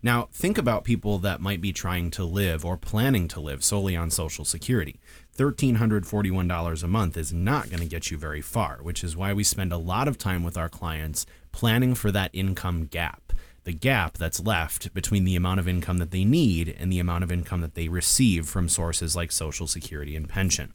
Now, 0.01 0.29
think 0.31 0.57
about 0.57 0.83
people 0.83 1.19
that 1.19 1.41
might 1.41 1.61
be 1.61 1.73
trying 1.73 2.09
to 2.11 2.23
live 2.23 2.65
or 2.65 2.75
planning 2.75 3.27
to 3.29 3.39
live 3.39 3.63
solely 3.63 3.95
on 3.95 4.09
Social 4.09 4.45
Security. 4.45 4.99
$1,341 5.37 6.83
a 6.83 6.87
month 6.87 7.17
is 7.17 7.33
not 7.33 7.69
going 7.69 7.81
to 7.81 7.85
get 7.85 8.09
you 8.09 8.17
very 8.17 8.41
far, 8.41 8.79
which 8.81 9.03
is 9.03 9.17
why 9.17 9.33
we 9.33 9.43
spend 9.43 9.73
a 9.73 9.77
lot 9.77 10.07
of 10.07 10.17
time 10.17 10.43
with 10.43 10.57
our 10.57 10.69
clients 10.69 11.25
planning 11.51 11.93
for 11.93 12.09
that 12.11 12.29
income 12.31 12.85
gap. 12.85 13.33
The 13.65 13.73
gap 13.73 14.17
that's 14.17 14.39
left 14.39 14.93
between 14.93 15.25
the 15.25 15.35
amount 15.35 15.59
of 15.59 15.67
income 15.67 15.97
that 15.97 16.11
they 16.11 16.23
need 16.23 16.73
and 16.79 16.89
the 16.89 16.99
amount 16.99 17.25
of 17.25 17.31
income 17.33 17.59
that 17.61 17.75
they 17.75 17.89
receive 17.89 18.47
from 18.47 18.69
sources 18.69 19.13
like 19.15 19.31
Social 19.31 19.67
Security 19.67 20.15
and 20.15 20.29
pension. 20.29 20.71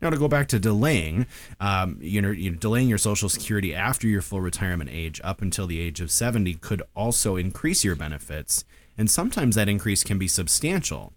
Now, 0.00 0.10
to 0.10 0.16
go 0.16 0.28
back 0.28 0.48
to 0.48 0.58
delaying, 0.58 1.26
um, 1.60 1.98
you 2.00 2.22
know, 2.22 2.30
you 2.30 2.52
know, 2.52 2.56
delaying 2.56 2.88
your 2.88 2.98
Social 2.98 3.28
Security 3.28 3.74
after 3.74 4.08
your 4.08 4.22
full 4.22 4.40
retirement 4.40 4.90
age 4.90 5.20
up 5.22 5.42
until 5.42 5.66
the 5.66 5.80
age 5.80 6.00
of 6.00 6.10
70 6.10 6.54
could 6.54 6.82
also 6.96 7.36
increase 7.36 7.84
your 7.84 7.96
benefits, 7.96 8.64
and 8.96 9.10
sometimes 9.10 9.56
that 9.56 9.68
increase 9.68 10.04
can 10.04 10.18
be 10.18 10.28
substantial 10.28 11.12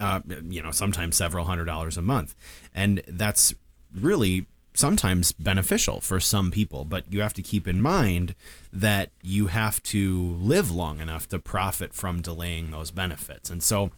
uh, 0.00 0.20
you 0.48 0.62
know, 0.62 0.70
sometimes 0.70 1.16
several 1.16 1.44
hundred 1.44 1.66
dollars 1.66 1.96
a 1.96 2.02
month. 2.02 2.34
And 2.74 3.02
that's 3.08 3.54
really 3.94 4.46
sometimes 4.74 5.32
beneficial 5.32 6.00
for 6.00 6.20
some 6.20 6.50
people, 6.50 6.84
but 6.84 7.10
you 7.12 7.20
have 7.22 7.32
to 7.32 7.42
keep 7.42 7.66
in 7.66 7.80
mind 7.80 8.34
that 8.72 9.10
you 9.22 9.46
have 9.46 9.82
to 9.82 10.36
live 10.40 10.70
long 10.70 11.00
enough 11.00 11.28
to 11.28 11.38
profit 11.38 11.94
from 11.94 12.20
delaying 12.20 12.70
those 12.70 12.90
benefits. 12.90 13.48
And 13.50 13.62
so, 13.62 13.90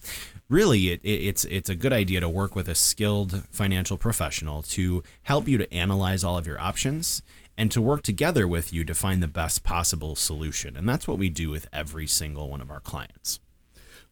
really, 0.49 0.91
it, 0.91 1.01
it's 1.03 1.45
it's 1.47 1.69
a 1.69 1.75
good 1.75 1.93
idea 1.93 2.21
to 2.21 2.29
work 2.29 2.55
with 2.55 2.69
a 2.69 2.75
skilled 2.75 3.45
financial 3.51 3.99
professional 3.99 4.63
to 4.63 5.03
help 5.23 5.49
you 5.49 5.59
to 5.59 5.73
analyze 5.73 6.23
all 6.25 6.39
of 6.39 6.47
your 6.47 6.61
options 6.61 7.23
and 7.57 7.73
to 7.73 7.83
work 7.83 8.03
together 8.03 8.47
with 8.47 8.73
you 8.73 8.85
to 8.85 8.95
find 8.95 9.21
the 9.21 9.29
best 9.29 9.65
possible 9.65 10.15
solution. 10.15 10.77
And 10.77 10.89
that's 10.89 11.09
what 11.09 11.19
we 11.19 11.29
do 11.29 11.51
with 11.51 11.67
every 11.73 12.07
single 12.07 12.49
one 12.49 12.61
of 12.61 12.71
our 12.71 12.81
clients. 12.81 13.41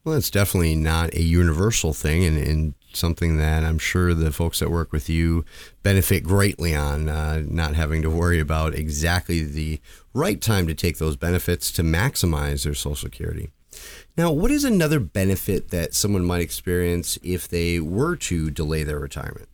Well, 0.03 0.15
it's 0.15 0.31
definitely 0.31 0.75
not 0.75 1.13
a 1.13 1.21
universal 1.21 1.93
thing, 1.93 2.23
and, 2.23 2.37
and, 2.37 2.73
something 2.93 3.37
that 3.37 3.63
I'm 3.63 3.77
sure 3.77 4.13
the 4.13 4.31
folks 4.31 4.59
that 4.59 4.71
work 4.71 4.91
with 4.91 5.07
you 5.07 5.45
benefit 5.83 6.23
greatly 6.23 6.73
on, 6.73 7.07
uh, 7.07 7.43
not 7.45 7.75
having 7.75 8.01
to 8.01 8.09
worry 8.09 8.39
about 8.39 8.73
exactly 8.73 9.43
the 9.43 9.79
right 10.13 10.41
time 10.41 10.65
to 10.67 10.73
take 10.73 10.97
those 10.97 11.15
benefits 11.15 11.71
to 11.73 11.83
maximize 11.83 12.63
their 12.63 12.73
Social 12.73 12.95
Security. 12.95 13.51
Now, 14.17 14.31
what 14.31 14.49
is 14.49 14.63
another 14.63 14.99
benefit 14.99 15.69
that 15.69 15.93
someone 15.93 16.25
might 16.25 16.41
experience 16.41 17.19
if 17.21 17.47
they 17.47 17.79
were 17.79 18.15
to 18.15 18.49
delay 18.49 18.83
their 18.83 18.99
retirement? 18.99 19.47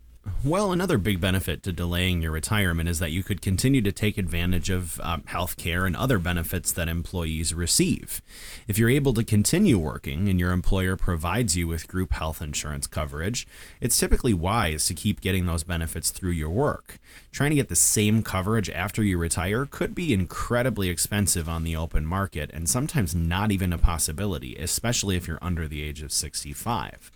Well, 0.45 0.73
another 0.73 0.97
big 0.97 1.21
benefit 1.21 1.63
to 1.63 1.71
delaying 1.71 2.21
your 2.21 2.33
retirement 2.33 2.89
is 2.89 2.99
that 2.99 3.11
you 3.11 3.23
could 3.23 3.41
continue 3.41 3.81
to 3.81 3.93
take 3.93 4.17
advantage 4.17 4.69
of 4.69 4.99
um, 4.99 5.23
health 5.25 5.55
care 5.55 5.85
and 5.85 5.95
other 5.95 6.19
benefits 6.19 6.73
that 6.73 6.89
employees 6.89 7.53
receive. 7.53 8.21
If 8.67 8.77
you're 8.77 8.89
able 8.89 9.13
to 9.13 9.23
continue 9.23 9.79
working 9.79 10.27
and 10.27 10.41
your 10.41 10.51
employer 10.51 10.97
provides 10.97 11.55
you 11.55 11.69
with 11.69 11.87
group 11.87 12.11
health 12.11 12.41
insurance 12.41 12.87
coverage, 12.87 13.47
it's 13.79 13.97
typically 13.97 14.33
wise 14.33 14.85
to 14.87 14.93
keep 14.93 15.21
getting 15.21 15.45
those 15.45 15.63
benefits 15.63 16.09
through 16.11 16.31
your 16.31 16.49
work. 16.49 16.99
Trying 17.31 17.51
to 17.51 17.55
get 17.55 17.69
the 17.69 17.75
same 17.77 18.21
coverage 18.21 18.69
after 18.69 19.01
you 19.01 19.17
retire 19.17 19.65
could 19.65 19.95
be 19.95 20.13
incredibly 20.13 20.89
expensive 20.89 21.47
on 21.47 21.63
the 21.63 21.77
open 21.77 22.05
market 22.05 22.51
and 22.53 22.67
sometimes 22.67 23.15
not 23.15 23.53
even 23.53 23.71
a 23.71 23.77
possibility, 23.77 24.57
especially 24.57 25.15
if 25.15 25.25
you're 25.25 25.39
under 25.41 25.69
the 25.69 25.83
age 25.83 26.01
of 26.01 26.11
65. 26.11 27.12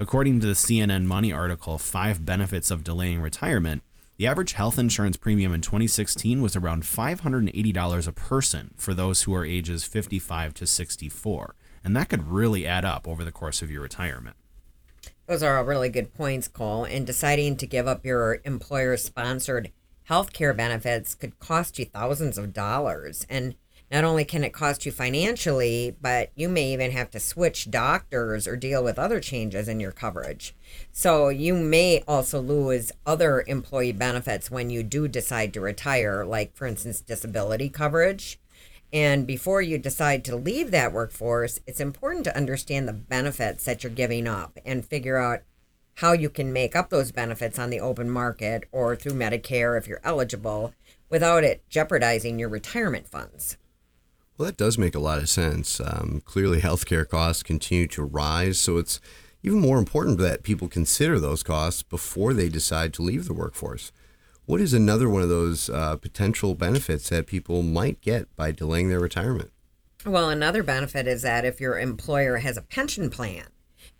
According 0.00 0.40
to 0.40 0.46
the 0.46 0.54
CNN 0.54 1.04
Money 1.04 1.30
article, 1.30 1.76
Five 1.76 2.24
Benefits 2.24 2.70
of 2.70 2.82
Delaying 2.82 3.20
Retirement, 3.20 3.82
the 4.16 4.26
average 4.26 4.54
health 4.54 4.78
insurance 4.78 5.18
premium 5.18 5.52
in 5.52 5.60
2016 5.60 6.40
was 6.40 6.56
around 6.56 6.84
$580 6.84 8.08
a 8.08 8.12
person 8.12 8.70
for 8.78 8.94
those 8.94 9.24
who 9.24 9.34
are 9.34 9.44
ages 9.44 9.84
55 9.84 10.54
to 10.54 10.66
64. 10.66 11.54
And 11.84 11.94
that 11.94 12.08
could 12.08 12.28
really 12.28 12.66
add 12.66 12.86
up 12.86 13.06
over 13.06 13.24
the 13.24 13.30
course 13.30 13.60
of 13.60 13.70
your 13.70 13.82
retirement. 13.82 14.36
Those 15.26 15.42
are 15.42 15.58
all 15.58 15.64
really 15.64 15.90
good 15.90 16.14
points, 16.14 16.48
Cole. 16.48 16.84
And 16.84 17.06
deciding 17.06 17.58
to 17.58 17.66
give 17.66 17.86
up 17.86 18.02
your 18.02 18.40
employer 18.46 18.96
sponsored 18.96 19.70
health 20.04 20.32
care 20.32 20.54
benefits 20.54 21.14
could 21.14 21.38
cost 21.38 21.78
you 21.78 21.84
thousands 21.84 22.38
of 22.38 22.54
dollars. 22.54 23.26
And 23.28 23.54
not 23.90 24.04
only 24.04 24.24
can 24.24 24.44
it 24.44 24.52
cost 24.52 24.86
you 24.86 24.92
financially, 24.92 25.96
but 26.00 26.30
you 26.36 26.48
may 26.48 26.72
even 26.72 26.92
have 26.92 27.10
to 27.10 27.20
switch 27.20 27.70
doctors 27.70 28.46
or 28.46 28.56
deal 28.56 28.84
with 28.84 28.98
other 28.98 29.18
changes 29.20 29.66
in 29.68 29.80
your 29.80 29.90
coverage. 29.90 30.54
So 30.92 31.28
you 31.28 31.54
may 31.54 32.04
also 32.06 32.40
lose 32.40 32.92
other 33.04 33.42
employee 33.46 33.92
benefits 33.92 34.50
when 34.50 34.70
you 34.70 34.82
do 34.84 35.08
decide 35.08 35.52
to 35.54 35.60
retire, 35.60 36.24
like, 36.24 36.54
for 36.54 36.66
instance, 36.66 37.00
disability 37.00 37.68
coverage. 37.68 38.38
And 38.92 39.26
before 39.26 39.62
you 39.62 39.78
decide 39.78 40.24
to 40.24 40.36
leave 40.36 40.70
that 40.70 40.92
workforce, 40.92 41.58
it's 41.66 41.80
important 41.80 42.24
to 42.24 42.36
understand 42.36 42.86
the 42.86 42.92
benefits 42.92 43.64
that 43.64 43.82
you're 43.82 43.92
giving 43.92 44.26
up 44.26 44.58
and 44.64 44.84
figure 44.84 45.16
out 45.16 45.42
how 45.94 46.12
you 46.12 46.30
can 46.30 46.52
make 46.52 46.74
up 46.74 46.90
those 46.90 47.12
benefits 47.12 47.58
on 47.58 47.70
the 47.70 47.80
open 47.80 48.08
market 48.08 48.64
or 48.72 48.96
through 48.96 49.12
Medicare 49.12 49.76
if 49.76 49.86
you're 49.86 50.00
eligible 50.02 50.72
without 51.08 51.44
it 51.44 51.62
jeopardizing 51.68 52.38
your 52.38 52.48
retirement 52.48 53.06
funds. 53.06 53.56
Well, 54.40 54.46
that 54.46 54.56
does 54.56 54.78
make 54.78 54.94
a 54.94 55.00
lot 55.00 55.18
of 55.18 55.28
sense. 55.28 55.80
Um, 55.80 56.22
clearly, 56.24 56.62
healthcare 56.62 57.06
costs 57.06 57.42
continue 57.42 57.86
to 57.88 58.02
rise, 58.02 58.58
so 58.58 58.78
it's 58.78 58.98
even 59.42 59.60
more 59.60 59.76
important 59.76 60.16
that 60.16 60.44
people 60.44 60.66
consider 60.66 61.20
those 61.20 61.42
costs 61.42 61.82
before 61.82 62.32
they 62.32 62.48
decide 62.48 62.94
to 62.94 63.02
leave 63.02 63.26
the 63.26 63.34
workforce. 63.34 63.92
What 64.46 64.62
is 64.62 64.72
another 64.72 65.10
one 65.10 65.20
of 65.20 65.28
those 65.28 65.68
uh, 65.68 65.96
potential 65.96 66.54
benefits 66.54 67.10
that 67.10 67.26
people 67.26 67.62
might 67.62 68.00
get 68.00 68.34
by 68.34 68.50
delaying 68.50 68.88
their 68.88 68.98
retirement? 68.98 69.50
Well, 70.06 70.30
another 70.30 70.62
benefit 70.62 71.06
is 71.06 71.20
that 71.20 71.44
if 71.44 71.60
your 71.60 71.78
employer 71.78 72.38
has 72.38 72.56
a 72.56 72.62
pension 72.62 73.10
plan, 73.10 73.48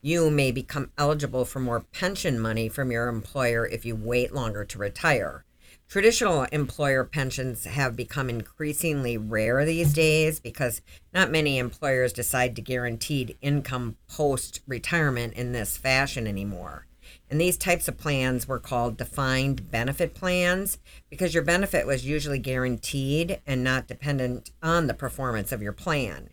you 0.00 0.30
may 0.30 0.52
become 0.52 0.90
eligible 0.96 1.44
for 1.44 1.60
more 1.60 1.80
pension 1.80 2.40
money 2.40 2.70
from 2.70 2.90
your 2.90 3.08
employer 3.08 3.66
if 3.66 3.84
you 3.84 3.94
wait 3.94 4.32
longer 4.32 4.64
to 4.64 4.78
retire. 4.78 5.44
Traditional 5.90 6.44
employer 6.52 7.02
pensions 7.02 7.64
have 7.64 7.96
become 7.96 8.30
increasingly 8.30 9.18
rare 9.18 9.64
these 9.64 9.92
days 9.92 10.38
because 10.38 10.82
not 11.12 11.32
many 11.32 11.58
employers 11.58 12.12
decide 12.12 12.54
to 12.54 12.62
guaranteed 12.62 13.36
income 13.42 13.96
post 14.08 14.60
retirement 14.68 15.34
in 15.34 15.50
this 15.50 15.76
fashion 15.76 16.28
anymore. 16.28 16.86
And 17.28 17.40
these 17.40 17.56
types 17.56 17.88
of 17.88 17.98
plans 17.98 18.46
were 18.46 18.60
called 18.60 18.98
defined 18.98 19.68
benefit 19.72 20.14
plans 20.14 20.78
because 21.08 21.34
your 21.34 21.42
benefit 21.42 21.88
was 21.88 22.06
usually 22.06 22.38
guaranteed 22.38 23.40
and 23.44 23.64
not 23.64 23.88
dependent 23.88 24.52
on 24.62 24.86
the 24.86 24.94
performance 24.94 25.50
of 25.50 25.60
your 25.60 25.72
plan. 25.72 26.30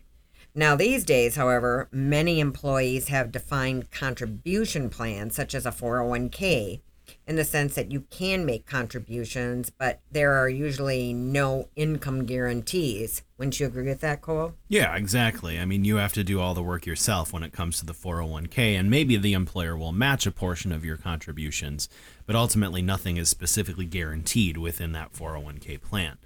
Now, 0.54 0.76
these 0.76 1.02
days, 1.02 1.34
however, 1.34 1.88
many 1.90 2.38
employees 2.38 3.08
have 3.08 3.32
defined 3.32 3.90
contribution 3.90 4.88
plans 4.88 5.34
such 5.34 5.52
as 5.52 5.66
a 5.66 5.72
401k 5.72 6.80
in 7.28 7.36
the 7.36 7.44
sense 7.44 7.74
that 7.74 7.92
you 7.92 8.00
can 8.10 8.46
make 8.46 8.64
contributions, 8.64 9.68
but 9.68 10.00
there 10.10 10.32
are 10.32 10.48
usually 10.48 11.12
no 11.12 11.68
income 11.76 12.24
guarantees. 12.24 13.22
Wouldn't 13.36 13.60
you 13.60 13.66
agree 13.66 13.86
with 13.86 14.00
that, 14.00 14.22
Cole? 14.22 14.54
Yeah, 14.66 14.96
exactly. 14.96 15.60
I 15.60 15.66
mean, 15.66 15.84
you 15.84 15.96
have 15.96 16.14
to 16.14 16.24
do 16.24 16.40
all 16.40 16.54
the 16.54 16.62
work 16.62 16.86
yourself 16.86 17.30
when 17.30 17.42
it 17.42 17.52
comes 17.52 17.78
to 17.78 17.86
the 17.86 17.92
401k, 17.92 18.78
and 18.80 18.88
maybe 18.88 19.18
the 19.18 19.34
employer 19.34 19.76
will 19.76 19.92
match 19.92 20.26
a 20.26 20.32
portion 20.32 20.72
of 20.72 20.86
your 20.86 20.96
contributions, 20.96 21.90
but 22.24 22.34
ultimately 22.34 22.80
nothing 22.80 23.18
is 23.18 23.28
specifically 23.28 23.84
guaranteed 23.84 24.56
within 24.56 24.92
that 24.92 25.12
401k 25.12 25.82
plan. 25.82 26.16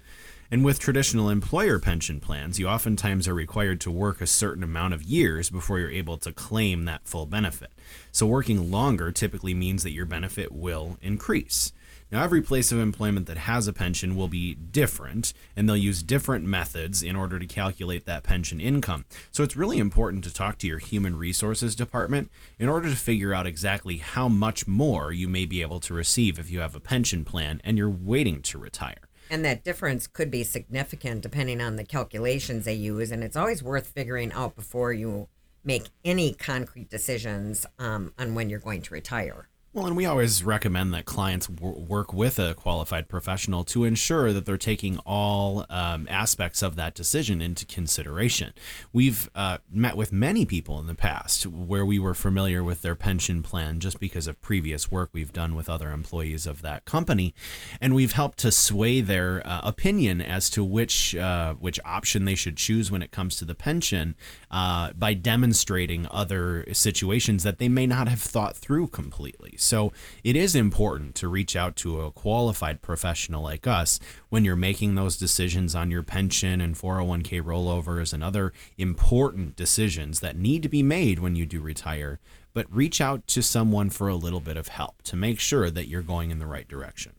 And 0.53 0.63
with 0.63 0.77
traditional 0.77 1.31
employer 1.31 1.79
pension 1.79 2.19
plans, 2.19 2.59
you 2.59 2.67
oftentimes 2.67 3.27
are 3.27 3.33
required 3.33 3.81
to 3.81 3.89
work 3.89 4.21
a 4.21 4.27
certain 4.27 4.61
amount 4.61 4.93
of 4.93 5.01
years 5.01 5.49
before 5.49 5.79
you're 5.79 5.89
able 5.89 6.19
to 6.19 6.31
claim 6.31 6.85
that 6.85 7.07
full 7.07 7.25
benefit. 7.25 7.71
So, 8.11 8.27
working 8.27 8.69
longer 8.69 9.11
typically 9.11 9.55
means 9.55 9.81
that 9.81 9.93
your 9.93 10.05
benefit 10.05 10.51
will 10.51 10.99
increase. 11.01 11.71
Now, 12.11 12.23
every 12.23 12.43
place 12.43 12.71
of 12.71 12.77
employment 12.77 13.25
that 13.25 13.37
has 13.37 13.67
a 13.67 13.73
pension 13.73 14.15
will 14.15 14.27
be 14.27 14.53
different, 14.53 15.33
and 15.55 15.67
they'll 15.67 15.75
use 15.75 16.03
different 16.03 16.45
methods 16.45 17.01
in 17.01 17.15
order 17.15 17.39
to 17.39 17.47
calculate 17.47 18.05
that 18.05 18.21
pension 18.21 18.61
income. 18.61 19.05
So, 19.31 19.43
it's 19.43 19.57
really 19.57 19.79
important 19.79 20.23
to 20.25 20.31
talk 20.31 20.59
to 20.59 20.67
your 20.67 20.77
human 20.77 21.15
resources 21.15 21.75
department 21.75 22.29
in 22.59 22.69
order 22.69 22.91
to 22.91 22.95
figure 22.95 23.33
out 23.33 23.47
exactly 23.47 23.97
how 23.97 24.27
much 24.27 24.67
more 24.67 25.11
you 25.11 25.27
may 25.27 25.47
be 25.47 25.63
able 25.63 25.79
to 25.79 25.95
receive 25.95 26.37
if 26.37 26.51
you 26.51 26.59
have 26.59 26.75
a 26.75 26.79
pension 26.79 27.25
plan 27.25 27.59
and 27.63 27.75
you're 27.75 27.89
waiting 27.89 28.43
to 28.43 28.59
retire. 28.59 29.09
And 29.33 29.43
that 29.45 29.63
difference 29.63 30.05
could 30.05 30.29
be 30.29 30.43
significant 30.43 31.23
depending 31.23 31.59
on 31.59 31.75
the 31.75 31.83
calculations 31.83 32.65
they 32.65 32.75
use. 32.75 33.09
And 33.09 33.23
it's 33.23 33.35
always 33.35 33.63
worth 33.63 33.87
figuring 33.87 34.31
out 34.31 34.55
before 34.55 34.93
you 34.93 35.27
make 35.63 35.89
any 36.05 36.35
concrete 36.35 36.87
decisions 36.87 37.65
um, 37.79 38.13
on 38.19 38.35
when 38.35 38.51
you're 38.51 38.59
going 38.59 38.83
to 38.83 38.93
retire. 38.93 39.49
Well, 39.75 39.87
and 39.87 39.97
we 39.97 40.05
always 40.05 40.43
recommend 40.43 40.93
that 40.93 41.05
clients 41.05 41.49
work 41.49 42.13
with 42.13 42.37
a 42.37 42.53
qualified 42.53 43.09
professional 43.09 43.63
to 43.63 43.85
ensure 43.85 44.31
that 44.31 44.45
they're 44.45 44.55
taking 44.55 44.99
all 44.99 45.65
um, 45.67 46.07
aspects 46.11 46.61
of 46.61 46.75
that 46.75 46.93
decision 46.93 47.41
into 47.41 47.65
consideration. 47.65 48.53
We've 48.93 49.31
uh, 49.33 49.57
met 49.71 49.97
with 49.97 50.11
many 50.11 50.45
people 50.45 50.79
in 50.79 50.85
the 50.85 50.93
past 50.93 51.47
where 51.47 51.83
we 51.83 51.97
were 51.97 52.13
familiar 52.13 52.63
with 52.63 52.83
their 52.83 52.93
pension 52.93 53.41
plan 53.41 53.79
just 53.79 53.99
because 53.99 54.27
of 54.27 54.39
previous 54.43 54.91
work 54.91 55.09
we've 55.11 55.33
done 55.33 55.55
with 55.55 55.67
other 55.71 55.89
employees 55.89 56.45
of 56.45 56.61
that 56.61 56.85
company, 56.85 57.33
and 57.81 57.95
we've 57.95 58.11
helped 58.11 58.37
to 58.39 58.51
sway 58.51 59.01
their 59.01 59.41
uh, 59.43 59.61
opinion 59.63 60.21
as 60.21 60.51
to 60.51 60.63
which 60.63 61.15
uh, 61.15 61.55
which 61.55 61.79
option 61.83 62.25
they 62.25 62.35
should 62.35 62.57
choose 62.57 62.91
when 62.91 63.01
it 63.01 63.09
comes 63.09 63.35
to 63.37 63.43
the 63.43 63.55
pension 63.55 64.13
uh, 64.51 64.93
by 64.93 65.15
demonstrating 65.15 66.05
other 66.11 66.63
situations 66.73 67.41
that 67.41 67.57
they 67.57 67.67
may 67.67 67.87
not 67.87 68.07
have 68.07 68.21
thought 68.21 68.55
through 68.55 68.85
completely. 68.85 69.57
So 69.63 69.93
it 70.23 70.35
is 70.35 70.55
important 70.55 71.15
to 71.15 71.27
reach 71.27 71.55
out 71.55 71.75
to 71.77 72.01
a 72.01 72.11
qualified 72.11 72.81
professional 72.81 73.43
like 73.43 73.65
us 73.65 73.99
when 74.29 74.43
you're 74.43 74.55
making 74.55 74.95
those 74.95 75.17
decisions 75.17 75.73
on 75.73 75.89
your 75.89 76.03
pension 76.03 76.61
and 76.61 76.75
401k 76.75 77.41
rollovers 77.41 78.13
and 78.13 78.23
other 78.23 78.53
important 78.77 79.55
decisions 79.55 80.19
that 80.19 80.35
need 80.35 80.63
to 80.63 80.69
be 80.69 80.83
made 80.83 81.19
when 81.19 81.35
you 81.35 81.45
do 81.45 81.61
retire. 81.61 82.19
But 82.53 82.73
reach 82.73 83.01
out 83.01 83.25
to 83.27 83.41
someone 83.41 83.89
for 83.89 84.07
a 84.07 84.15
little 84.15 84.39
bit 84.39 84.57
of 84.57 84.67
help 84.67 85.01
to 85.03 85.15
make 85.15 85.39
sure 85.39 85.71
that 85.71 85.87
you're 85.87 86.01
going 86.03 86.29
in 86.29 86.39
the 86.39 86.45
right 86.45 86.67
direction. 86.67 87.13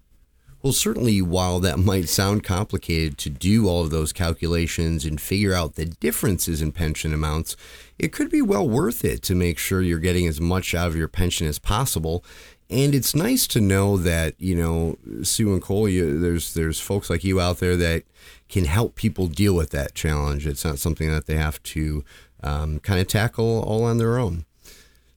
Well, 0.65 0.73
certainly, 0.73 1.21
while 1.21 1.61
that 1.61 1.79
might 1.91 2.09
sound 2.09 2.43
complicated 2.43 3.19
to 3.19 3.31
do 3.31 3.69
all 3.69 3.83
of 3.83 3.91
those 3.91 4.15
calculations 4.15 5.05
and 5.05 5.21
figure 5.21 5.53
out 5.53 5.75
the 5.75 5.85
differences 5.85 6.63
in 6.63 6.73
pension 6.73 7.13
amounts, 7.13 7.55
it 7.99 8.13
could 8.13 8.31
be 8.31 8.41
well 8.41 8.67
worth 8.67 9.05
it 9.05 9.23
to 9.25 9.35
make 9.35 9.59
sure 9.59 9.83
you're 9.83 9.99
getting 9.99 10.27
as 10.27 10.41
much 10.41 10.75
out 10.75 10.89
of 10.89 10.97
your 10.97 11.07
pension 11.07 11.47
as 11.47 11.59
possible. 11.59 12.25
And 12.71 12.95
it's 12.95 13.15
nice 13.15 13.47
to 13.49 13.61
know 13.61 13.99
that 13.99 14.41
you 14.41 14.57
know 14.57 14.97
Sue 15.23 15.53
and 15.53 15.61
Cole. 15.61 15.87
You, 15.87 16.19
there's 16.19 16.55
there's 16.55 16.81
folks 16.81 17.11
like 17.11 17.25
you 17.25 17.43
out 17.43 17.59
there 17.59 17.77
that 17.77 18.05
can 18.49 18.65
help 18.65 18.95
people 18.95 19.27
deal 19.27 19.55
with 19.55 19.69
that 19.71 19.95
challenge. 19.95 20.47
It's 20.47 20.65
not 20.65 20.79
something 20.79 21.11
that 21.11 21.27
they 21.27 21.37
have 21.37 21.63
to 21.65 22.03
um, 22.43 22.79
kind 22.79 23.01
of 23.01 23.07
tackle 23.07 23.63
all 23.65 23.85
on 23.85 23.99
their 23.99 24.17
own. 24.17 24.47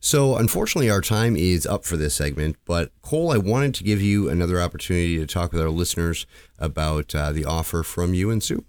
So, 0.08 0.38
unfortunately, 0.38 0.90
our 0.90 1.02
time 1.02 1.36
is 1.36 1.66
up 1.66 1.84
for 1.84 1.98
this 1.98 2.16
segment. 2.16 2.56
But, 2.64 2.94
Cole, 3.02 3.34
I 3.34 3.38
wanted 3.38 3.76
to 3.76 3.84
give 3.84 4.02
you 4.02 4.30
another 4.30 4.62
opportunity 4.62 5.18
to 5.18 5.28
talk 5.28 5.52
with 5.52 5.62
our 5.62 5.70
listeners 5.70 6.26
about 6.58 7.14
uh, 7.14 7.34
the 7.34 7.44
offer 7.44 7.84
from 7.84 8.14
you 8.14 8.32
and 8.32 8.42
Sue. 8.42 8.64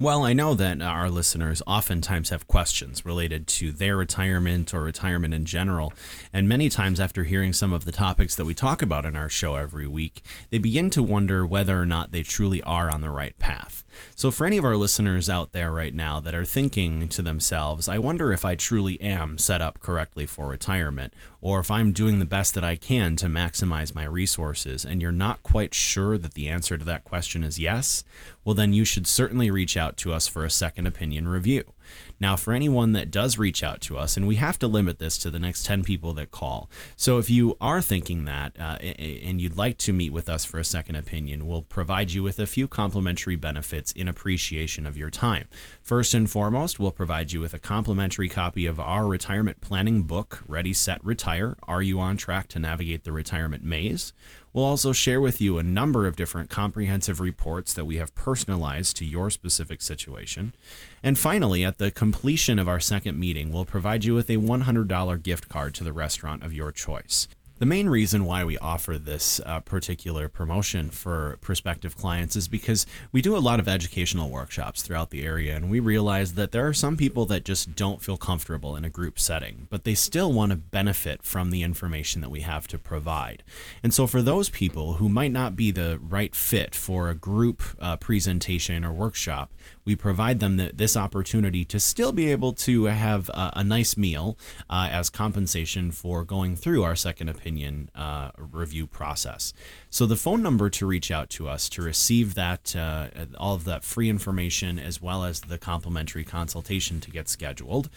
Well, 0.00 0.24
I 0.24 0.32
know 0.32 0.54
that 0.54 0.80
our 0.80 1.10
listeners 1.10 1.60
oftentimes 1.66 2.30
have 2.30 2.48
questions 2.48 3.04
related 3.04 3.46
to 3.48 3.72
their 3.72 3.98
retirement 3.98 4.72
or 4.72 4.80
retirement 4.80 5.34
in 5.34 5.44
general. 5.44 5.92
And 6.32 6.48
many 6.48 6.70
times, 6.70 6.98
after 6.98 7.24
hearing 7.24 7.52
some 7.52 7.74
of 7.74 7.84
the 7.84 7.92
topics 7.92 8.34
that 8.34 8.46
we 8.46 8.54
talk 8.54 8.80
about 8.80 9.04
in 9.04 9.16
our 9.16 9.28
show 9.28 9.56
every 9.56 9.86
week, 9.86 10.22
they 10.48 10.56
begin 10.56 10.88
to 10.90 11.02
wonder 11.02 11.44
whether 11.44 11.78
or 11.78 11.84
not 11.84 12.10
they 12.10 12.22
truly 12.22 12.62
are 12.62 12.90
on 12.90 13.02
the 13.02 13.10
right 13.10 13.38
path. 13.38 13.84
So, 14.14 14.30
for 14.30 14.46
any 14.46 14.56
of 14.56 14.64
our 14.64 14.76
listeners 14.76 15.28
out 15.28 15.52
there 15.52 15.70
right 15.70 15.94
now 15.94 16.20
that 16.20 16.34
are 16.34 16.44
thinking 16.44 17.08
to 17.08 17.22
themselves, 17.22 17.88
I 17.88 17.98
wonder 17.98 18.32
if 18.32 18.44
I 18.44 18.54
truly 18.54 19.00
am 19.00 19.38
set 19.38 19.60
up 19.60 19.80
correctly 19.80 20.26
for 20.26 20.48
retirement, 20.48 21.12
or 21.40 21.60
if 21.60 21.70
I'm 21.70 21.92
doing 21.92 22.18
the 22.18 22.24
best 22.24 22.54
that 22.54 22.64
I 22.64 22.76
can 22.76 23.16
to 23.16 23.26
maximize 23.26 23.94
my 23.94 24.04
resources, 24.04 24.84
and 24.84 25.02
you're 25.02 25.12
not 25.12 25.42
quite 25.42 25.74
sure 25.74 26.16
that 26.16 26.34
the 26.34 26.48
answer 26.48 26.78
to 26.78 26.84
that 26.84 27.04
question 27.04 27.44
is 27.44 27.58
yes, 27.58 28.04
well, 28.44 28.54
then 28.54 28.72
you 28.72 28.84
should 28.84 29.06
certainly 29.06 29.50
reach 29.50 29.76
out 29.76 29.96
to 29.98 30.12
us 30.12 30.26
for 30.26 30.44
a 30.44 30.50
second 30.50 30.86
opinion 30.86 31.28
review. 31.28 31.73
Now, 32.20 32.36
for 32.36 32.52
anyone 32.52 32.92
that 32.92 33.10
does 33.10 33.38
reach 33.38 33.62
out 33.62 33.80
to 33.82 33.98
us, 33.98 34.16
and 34.16 34.26
we 34.26 34.36
have 34.36 34.58
to 34.60 34.66
limit 34.66 34.98
this 34.98 35.18
to 35.18 35.30
the 35.30 35.38
next 35.38 35.66
10 35.66 35.84
people 35.84 36.14
that 36.14 36.30
call. 36.30 36.70
So 36.96 37.18
if 37.18 37.30
you 37.30 37.56
are 37.60 37.82
thinking 37.82 38.24
that 38.24 38.58
uh, 38.58 38.78
and 38.80 39.40
you'd 39.40 39.56
like 39.56 39.78
to 39.78 39.92
meet 39.92 40.12
with 40.12 40.28
us 40.28 40.44
for 40.44 40.58
a 40.58 40.64
second 40.64 40.96
opinion, 40.96 41.46
we'll 41.46 41.62
provide 41.62 42.12
you 42.12 42.22
with 42.22 42.38
a 42.38 42.46
few 42.46 42.68
complimentary 42.68 43.36
benefits 43.36 43.92
in 43.92 44.08
appreciation 44.08 44.86
of 44.86 44.96
your 44.96 45.10
time. 45.10 45.48
First 45.82 46.14
and 46.14 46.30
foremost, 46.30 46.78
we'll 46.78 46.90
provide 46.90 47.32
you 47.32 47.40
with 47.40 47.54
a 47.54 47.58
complimentary 47.58 48.28
copy 48.28 48.66
of 48.66 48.80
our 48.80 49.06
retirement 49.06 49.60
planning 49.60 50.02
book, 50.02 50.42
Ready, 50.46 50.72
Set, 50.72 51.04
Retire 51.04 51.56
Are 51.64 51.82
You 51.82 52.00
on 52.00 52.16
Track 52.16 52.48
to 52.48 52.58
Navigate 52.58 53.04
the 53.04 53.12
Retirement 53.12 53.64
Maze? 53.64 54.12
We'll 54.54 54.64
also 54.64 54.92
share 54.92 55.20
with 55.20 55.40
you 55.40 55.58
a 55.58 55.64
number 55.64 56.06
of 56.06 56.14
different 56.14 56.48
comprehensive 56.48 57.18
reports 57.18 57.74
that 57.74 57.86
we 57.86 57.96
have 57.96 58.14
personalized 58.14 58.96
to 58.98 59.04
your 59.04 59.28
specific 59.28 59.82
situation. 59.82 60.54
And 61.02 61.18
finally, 61.18 61.64
at 61.64 61.78
the 61.78 61.90
completion 61.90 62.60
of 62.60 62.68
our 62.68 62.78
second 62.78 63.18
meeting, 63.18 63.52
we'll 63.52 63.64
provide 63.64 64.04
you 64.04 64.14
with 64.14 64.30
a 64.30 64.36
$100 64.36 65.22
gift 65.24 65.48
card 65.48 65.74
to 65.74 65.82
the 65.82 65.92
restaurant 65.92 66.44
of 66.44 66.54
your 66.54 66.70
choice. 66.70 67.26
The 67.64 67.70
main 67.70 67.88
reason 67.88 68.26
why 68.26 68.44
we 68.44 68.58
offer 68.58 68.98
this 68.98 69.40
uh, 69.46 69.60
particular 69.60 70.28
promotion 70.28 70.90
for 70.90 71.38
prospective 71.40 71.96
clients 71.96 72.36
is 72.36 72.46
because 72.46 72.84
we 73.10 73.22
do 73.22 73.34
a 73.34 73.38
lot 73.38 73.58
of 73.58 73.66
educational 73.66 74.28
workshops 74.28 74.82
throughout 74.82 75.08
the 75.08 75.24
area, 75.24 75.56
and 75.56 75.70
we 75.70 75.80
realize 75.80 76.34
that 76.34 76.52
there 76.52 76.66
are 76.66 76.74
some 76.74 76.98
people 76.98 77.24
that 77.24 77.42
just 77.42 77.74
don't 77.74 78.02
feel 78.02 78.18
comfortable 78.18 78.76
in 78.76 78.84
a 78.84 78.90
group 78.90 79.18
setting, 79.18 79.66
but 79.70 79.84
they 79.84 79.94
still 79.94 80.30
want 80.30 80.50
to 80.50 80.56
benefit 80.56 81.22
from 81.22 81.50
the 81.50 81.62
information 81.62 82.20
that 82.20 82.28
we 82.28 82.42
have 82.42 82.68
to 82.68 82.78
provide. 82.78 83.42
And 83.82 83.94
so, 83.94 84.06
for 84.06 84.20
those 84.20 84.50
people 84.50 84.94
who 84.94 85.08
might 85.08 85.32
not 85.32 85.56
be 85.56 85.70
the 85.70 85.98
right 86.02 86.36
fit 86.36 86.74
for 86.74 87.08
a 87.08 87.14
group 87.14 87.62
uh, 87.80 87.96
presentation 87.96 88.84
or 88.84 88.92
workshop, 88.92 89.50
we 89.86 89.96
provide 89.96 90.38
them 90.38 90.58
the, 90.58 90.70
this 90.74 90.98
opportunity 90.98 91.64
to 91.64 91.80
still 91.80 92.12
be 92.12 92.30
able 92.30 92.52
to 92.52 92.84
have 92.84 93.30
a, 93.32 93.64
nice 93.64 93.96
meal 93.96 94.36
uh, 94.68 94.88
as 94.92 95.08
compensation 95.08 95.90
for 95.90 96.22
going 96.22 96.54
through 96.54 96.82
our 96.82 96.94
second 96.94 97.30
opinion 97.30 97.53
opinion 97.54 97.90
uh, 97.94 98.30
review 98.36 98.86
process. 98.86 99.54
So 99.90 100.06
the 100.06 100.16
phone 100.16 100.42
number 100.42 100.70
to 100.70 100.86
reach 100.86 101.12
out 101.12 101.30
to 101.30 101.48
us 101.48 101.68
to 101.70 101.82
receive 101.82 102.34
that 102.34 102.74
uh, 102.74 103.08
all 103.38 103.54
of 103.54 103.64
that 103.64 103.84
free 103.84 104.10
information 104.10 104.78
as 104.78 105.00
well 105.00 105.24
as 105.24 105.40
the 105.42 105.58
complimentary 105.58 106.24
consultation 106.24 107.00
to 107.00 107.10
get 107.10 107.28
scheduled. 107.28 107.90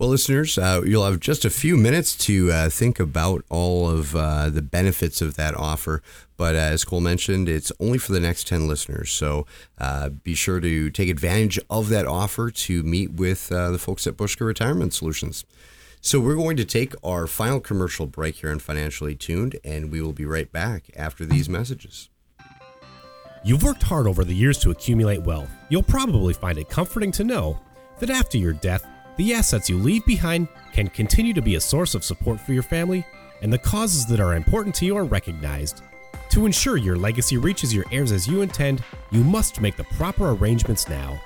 Well, 0.01 0.09
listeners, 0.09 0.57
uh, 0.57 0.81
you'll 0.83 1.05
have 1.05 1.19
just 1.19 1.45
a 1.45 1.51
few 1.51 1.77
minutes 1.77 2.15
to 2.25 2.51
uh, 2.51 2.69
think 2.71 2.99
about 2.99 3.45
all 3.51 3.87
of 3.87 4.15
uh, 4.15 4.49
the 4.49 4.63
benefits 4.63 5.21
of 5.21 5.35
that 5.35 5.55
offer. 5.55 6.01
But 6.37 6.55
as 6.55 6.83
Cole 6.83 7.01
mentioned, 7.01 7.47
it's 7.47 7.71
only 7.79 7.99
for 7.99 8.11
the 8.11 8.19
next 8.19 8.47
10 8.47 8.67
listeners. 8.67 9.11
So 9.11 9.45
uh, 9.77 10.09
be 10.09 10.33
sure 10.33 10.59
to 10.59 10.89
take 10.89 11.07
advantage 11.07 11.59
of 11.69 11.89
that 11.89 12.07
offer 12.07 12.49
to 12.49 12.81
meet 12.81 13.11
with 13.11 13.51
uh, 13.51 13.69
the 13.69 13.77
folks 13.77 14.07
at 14.07 14.17
Buszka 14.17 14.43
Retirement 14.43 14.95
Solutions. 14.95 15.45
So 16.01 16.19
we're 16.19 16.33
going 16.33 16.57
to 16.57 16.65
take 16.65 16.95
our 17.03 17.27
final 17.27 17.59
commercial 17.59 18.07
break 18.07 18.37
here 18.37 18.49
on 18.49 18.57
Financially 18.57 19.13
Tuned, 19.13 19.59
and 19.63 19.91
we 19.91 20.01
will 20.01 20.13
be 20.13 20.25
right 20.25 20.51
back 20.51 20.89
after 20.95 21.27
these 21.27 21.47
messages. 21.47 22.09
You've 23.43 23.61
worked 23.61 23.83
hard 23.83 24.07
over 24.07 24.23
the 24.23 24.33
years 24.33 24.57
to 24.61 24.71
accumulate 24.71 25.21
wealth. 25.21 25.51
You'll 25.69 25.83
probably 25.83 26.33
find 26.33 26.57
it 26.57 26.69
comforting 26.69 27.11
to 27.11 27.23
know 27.23 27.59
that 27.99 28.09
after 28.09 28.39
your 28.39 28.53
death, 28.53 28.83
the 29.21 29.35
assets 29.35 29.69
you 29.69 29.77
leave 29.77 30.03
behind 30.03 30.47
can 30.73 30.87
continue 30.87 31.31
to 31.31 31.43
be 31.43 31.53
a 31.53 31.61
source 31.61 31.93
of 31.93 32.03
support 32.03 32.41
for 32.41 32.53
your 32.53 32.63
family, 32.63 33.05
and 33.43 33.53
the 33.53 33.57
causes 33.59 34.03
that 34.07 34.19
are 34.19 34.33
important 34.33 34.73
to 34.73 34.83
you 34.83 34.97
are 34.97 35.03
recognized. 35.03 35.83
To 36.31 36.47
ensure 36.47 36.77
your 36.77 36.95
legacy 36.95 37.37
reaches 37.37 37.71
your 37.71 37.85
heirs 37.91 38.11
as 38.11 38.27
you 38.27 38.41
intend, 38.41 38.83
you 39.11 39.23
must 39.23 39.61
make 39.61 39.77
the 39.77 39.83
proper 39.83 40.31
arrangements 40.31 40.89
now. 40.89 41.21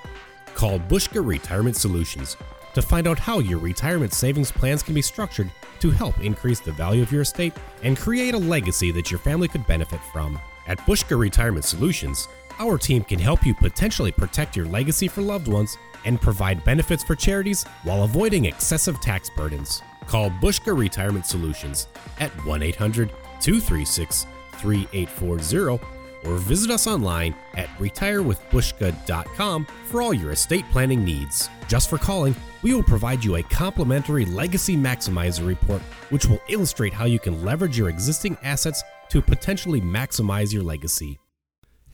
Call 0.54 0.78
Buszka 0.78 1.26
Retirement 1.26 1.74
Solutions 1.74 2.36
to 2.74 2.82
find 2.82 3.06
out 3.06 3.18
how 3.18 3.38
your 3.38 3.58
retirement 3.58 4.12
savings 4.12 4.52
plans 4.52 4.82
can 4.82 4.92
be 4.92 5.00
structured 5.00 5.50
to 5.80 5.90
help 5.90 6.20
increase 6.20 6.60
the 6.60 6.72
value 6.72 7.02
of 7.02 7.10
your 7.10 7.22
estate 7.22 7.54
and 7.82 7.96
create 7.96 8.34
a 8.34 8.38
legacy 8.38 8.92
that 8.92 9.10
your 9.10 9.20
family 9.20 9.48
could 9.48 9.66
benefit 9.66 10.00
from. 10.12 10.38
At 10.66 10.80
Buszka 10.80 11.18
Retirement 11.18 11.64
Solutions, 11.64 12.28
our 12.58 12.76
team 12.76 13.04
can 13.04 13.18
help 13.18 13.46
you 13.46 13.54
potentially 13.54 14.12
protect 14.12 14.54
your 14.54 14.66
legacy 14.66 15.08
for 15.08 15.22
loved 15.22 15.48
ones 15.48 15.78
and 16.06 16.20
provide 16.20 16.64
benefits 16.64 17.04
for 17.04 17.14
charities 17.14 17.64
while 17.82 18.04
avoiding 18.04 18.46
excessive 18.46 19.00
tax 19.00 19.28
burdens. 19.36 19.82
Call 20.06 20.30
Buszka 20.30 20.76
Retirement 20.76 21.26
Solutions 21.26 21.88
at 22.20 22.30
1 22.46 22.62
800 22.62 23.10
236 23.40 24.26
3840 24.52 25.96
or 26.24 26.36
visit 26.38 26.70
us 26.70 26.86
online 26.86 27.34
at 27.54 27.68
retirewithbuszka.com 27.78 29.66
for 29.86 30.02
all 30.02 30.14
your 30.14 30.32
estate 30.32 30.64
planning 30.72 31.04
needs. 31.04 31.48
Just 31.68 31.88
for 31.90 31.98
calling, 31.98 32.34
we 32.62 32.74
will 32.74 32.82
provide 32.82 33.24
you 33.24 33.36
a 33.36 33.42
complimentary 33.44 34.24
Legacy 34.24 34.76
Maximizer 34.76 35.46
report, 35.46 35.82
which 36.10 36.26
will 36.26 36.40
illustrate 36.48 36.92
how 36.92 37.04
you 37.04 37.18
can 37.18 37.44
leverage 37.44 37.78
your 37.78 37.88
existing 37.88 38.36
assets 38.42 38.82
to 39.10 39.22
potentially 39.22 39.80
maximize 39.80 40.52
your 40.52 40.62
legacy. 40.62 41.18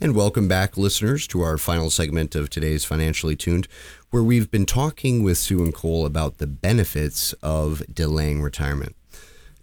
And 0.00 0.16
welcome 0.16 0.48
back, 0.48 0.76
listeners, 0.76 1.28
to 1.28 1.42
our 1.42 1.58
final 1.58 1.88
segment 1.88 2.34
of 2.34 2.50
today's 2.50 2.84
Financially 2.84 3.36
Tuned, 3.36 3.68
where 4.10 4.22
we've 4.22 4.50
been 4.50 4.66
talking 4.66 5.22
with 5.22 5.38
Sue 5.38 5.62
and 5.62 5.72
Cole 5.72 6.06
about 6.06 6.38
the 6.38 6.46
benefits 6.46 7.34
of 7.34 7.82
delaying 7.92 8.42
retirement. 8.42 8.96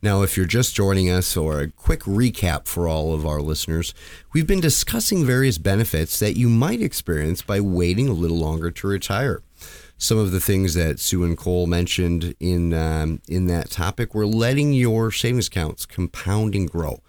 Now, 0.02 0.22
if 0.22 0.38
you're 0.38 0.46
just 0.46 0.76
joining 0.76 1.10
us, 1.10 1.36
or 1.36 1.60
a 1.60 1.72
quick 1.72 2.02
recap 2.02 2.68
for 2.68 2.88
all 2.88 3.14
of 3.14 3.26
our 3.26 3.42
listeners, 3.42 3.94
we've 4.32 4.48
been 4.48 4.62
discussing 4.62 5.26
various 5.26 5.58
benefits 5.58 6.20
that 6.20 6.38
you 6.38 6.48
might 6.48 6.82
experience 6.82 7.42
by 7.42 7.60
waiting 7.60 8.08
a 8.08 8.14
little 8.14 8.38
longer 8.38 8.72
to 8.72 8.88
retire. 8.88 9.42
Some 9.98 10.18
of 10.18 10.32
the 10.32 10.40
things 10.40 10.74
that 10.76 11.00
Sue 11.00 11.26
and 11.26 11.38
Cole 11.38 11.68
mentioned 11.68 12.34
in 12.40 12.74
um, 12.74 13.20
in 13.28 13.48
that 13.48 13.72
topic 13.72 14.16
were 14.16 14.28
letting 14.28 14.72
your 14.72 15.12
savings 15.12 15.48
accounts 15.48 15.86
compound 15.86 16.56
and 16.56 16.72
grow, 16.72 17.02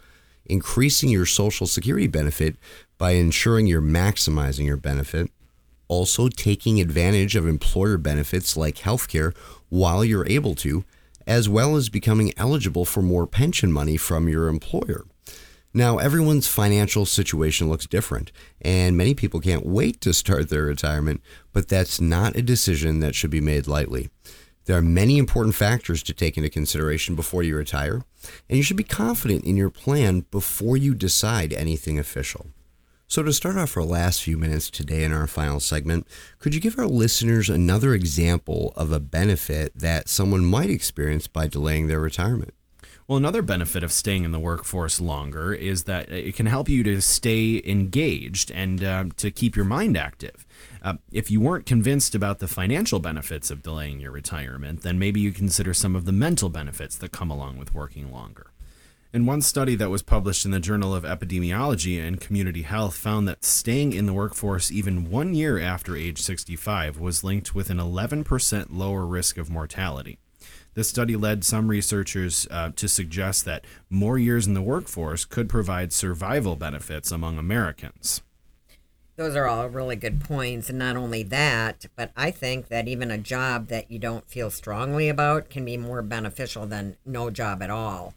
increasing 0.46 1.10
your 1.10 1.26
Social 1.26 1.68
Security 1.68 2.08
benefit 2.08 2.56
by 3.00 3.12
ensuring 3.12 3.66
you're 3.66 3.80
maximizing 3.80 4.66
your 4.66 4.76
benefit, 4.76 5.30
also 5.88 6.28
taking 6.28 6.78
advantage 6.78 7.34
of 7.34 7.48
employer 7.48 7.96
benefits 7.96 8.58
like 8.58 8.76
healthcare 8.76 9.34
while 9.70 10.04
you're 10.04 10.28
able 10.28 10.54
to, 10.54 10.84
as 11.26 11.48
well 11.48 11.76
as 11.76 11.88
becoming 11.88 12.34
eligible 12.36 12.84
for 12.84 13.00
more 13.00 13.26
pension 13.26 13.72
money 13.72 13.96
from 13.96 14.28
your 14.28 14.48
employer. 14.48 15.06
Now, 15.72 15.96
everyone's 15.96 16.46
financial 16.46 17.06
situation 17.06 17.70
looks 17.70 17.86
different, 17.86 18.32
and 18.60 18.98
many 18.98 19.14
people 19.14 19.40
can't 19.40 19.64
wait 19.64 20.02
to 20.02 20.12
start 20.12 20.50
their 20.50 20.64
retirement, 20.64 21.22
but 21.54 21.68
that's 21.68 22.02
not 22.02 22.36
a 22.36 22.42
decision 22.42 23.00
that 23.00 23.14
should 23.14 23.30
be 23.30 23.40
made 23.40 23.66
lightly. 23.66 24.10
There 24.66 24.76
are 24.76 24.82
many 24.82 25.16
important 25.16 25.54
factors 25.54 26.02
to 26.02 26.12
take 26.12 26.36
into 26.36 26.50
consideration 26.50 27.16
before 27.16 27.42
you 27.42 27.56
retire, 27.56 28.02
and 28.50 28.58
you 28.58 28.62
should 28.62 28.76
be 28.76 28.84
confident 28.84 29.44
in 29.44 29.56
your 29.56 29.70
plan 29.70 30.26
before 30.30 30.76
you 30.76 30.94
decide 30.94 31.54
anything 31.54 31.98
official. 31.98 32.48
So, 33.10 33.24
to 33.24 33.32
start 33.32 33.56
off 33.56 33.76
our 33.76 33.82
last 33.82 34.22
few 34.22 34.38
minutes 34.38 34.70
today 34.70 35.02
in 35.02 35.12
our 35.12 35.26
final 35.26 35.58
segment, 35.58 36.06
could 36.38 36.54
you 36.54 36.60
give 36.60 36.78
our 36.78 36.86
listeners 36.86 37.50
another 37.50 37.92
example 37.92 38.72
of 38.76 38.92
a 38.92 39.00
benefit 39.00 39.76
that 39.76 40.08
someone 40.08 40.44
might 40.44 40.70
experience 40.70 41.26
by 41.26 41.48
delaying 41.48 41.88
their 41.88 41.98
retirement? 41.98 42.54
Well, 43.08 43.16
another 43.16 43.42
benefit 43.42 43.82
of 43.82 43.90
staying 43.90 44.22
in 44.22 44.30
the 44.30 44.38
workforce 44.38 45.00
longer 45.00 45.52
is 45.52 45.84
that 45.84 46.08
it 46.08 46.36
can 46.36 46.46
help 46.46 46.68
you 46.68 46.84
to 46.84 47.00
stay 47.00 47.60
engaged 47.66 48.52
and 48.52 48.84
uh, 48.84 49.06
to 49.16 49.32
keep 49.32 49.56
your 49.56 49.64
mind 49.64 49.96
active. 49.96 50.46
Uh, 50.80 50.98
if 51.10 51.32
you 51.32 51.40
weren't 51.40 51.66
convinced 51.66 52.14
about 52.14 52.38
the 52.38 52.46
financial 52.46 53.00
benefits 53.00 53.50
of 53.50 53.60
delaying 53.60 53.98
your 53.98 54.12
retirement, 54.12 54.82
then 54.82 55.00
maybe 55.00 55.18
you 55.18 55.32
consider 55.32 55.74
some 55.74 55.96
of 55.96 56.04
the 56.04 56.12
mental 56.12 56.48
benefits 56.48 56.96
that 56.98 57.10
come 57.10 57.32
along 57.32 57.58
with 57.58 57.74
working 57.74 58.12
longer. 58.12 58.49
And 59.12 59.26
one 59.26 59.42
study 59.42 59.74
that 59.74 59.90
was 59.90 60.02
published 60.02 60.44
in 60.44 60.52
the 60.52 60.60
Journal 60.60 60.94
of 60.94 61.02
Epidemiology 61.02 62.00
and 62.00 62.20
Community 62.20 62.62
Health 62.62 62.94
found 62.94 63.26
that 63.26 63.44
staying 63.44 63.92
in 63.92 64.06
the 64.06 64.12
workforce 64.12 64.70
even 64.70 65.10
one 65.10 65.34
year 65.34 65.58
after 65.58 65.96
age 65.96 66.22
65 66.22 67.00
was 67.00 67.24
linked 67.24 67.52
with 67.52 67.70
an 67.70 67.78
11% 67.78 68.66
lower 68.70 69.04
risk 69.04 69.36
of 69.36 69.50
mortality. 69.50 70.20
This 70.74 70.88
study 70.88 71.16
led 71.16 71.42
some 71.42 71.66
researchers 71.66 72.46
uh, 72.52 72.70
to 72.76 72.88
suggest 72.88 73.44
that 73.46 73.64
more 73.88 74.16
years 74.16 74.46
in 74.46 74.54
the 74.54 74.62
workforce 74.62 75.24
could 75.24 75.48
provide 75.48 75.92
survival 75.92 76.54
benefits 76.54 77.10
among 77.10 77.36
Americans. 77.36 78.22
Those 79.16 79.34
are 79.34 79.48
all 79.48 79.68
really 79.68 79.96
good 79.96 80.22
points. 80.22 80.68
And 80.70 80.78
not 80.78 80.96
only 80.96 81.24
that, 81.24 81.86
but 81.96 82.12
I 82.16 82.30
think 82.30 82.68
that 82.68 82.86
even 82.86 83.10
a 83.10 83.18
job 83.18 83.66
that 83.66 83.90
you 83.90 83.98
don't 83.98 84.30
feel 84.30 84.50
strongly 84.50 85.08
about 85.08 85.50
can 85.50 85.64
be 85.64 85.76
more 85.76 86.00
beneficial 86.00 86.64
than 86.64 86.96
no 87.04 87.28
job 87.28 87.60
at 87.60 87.70
all. 87.70 88.14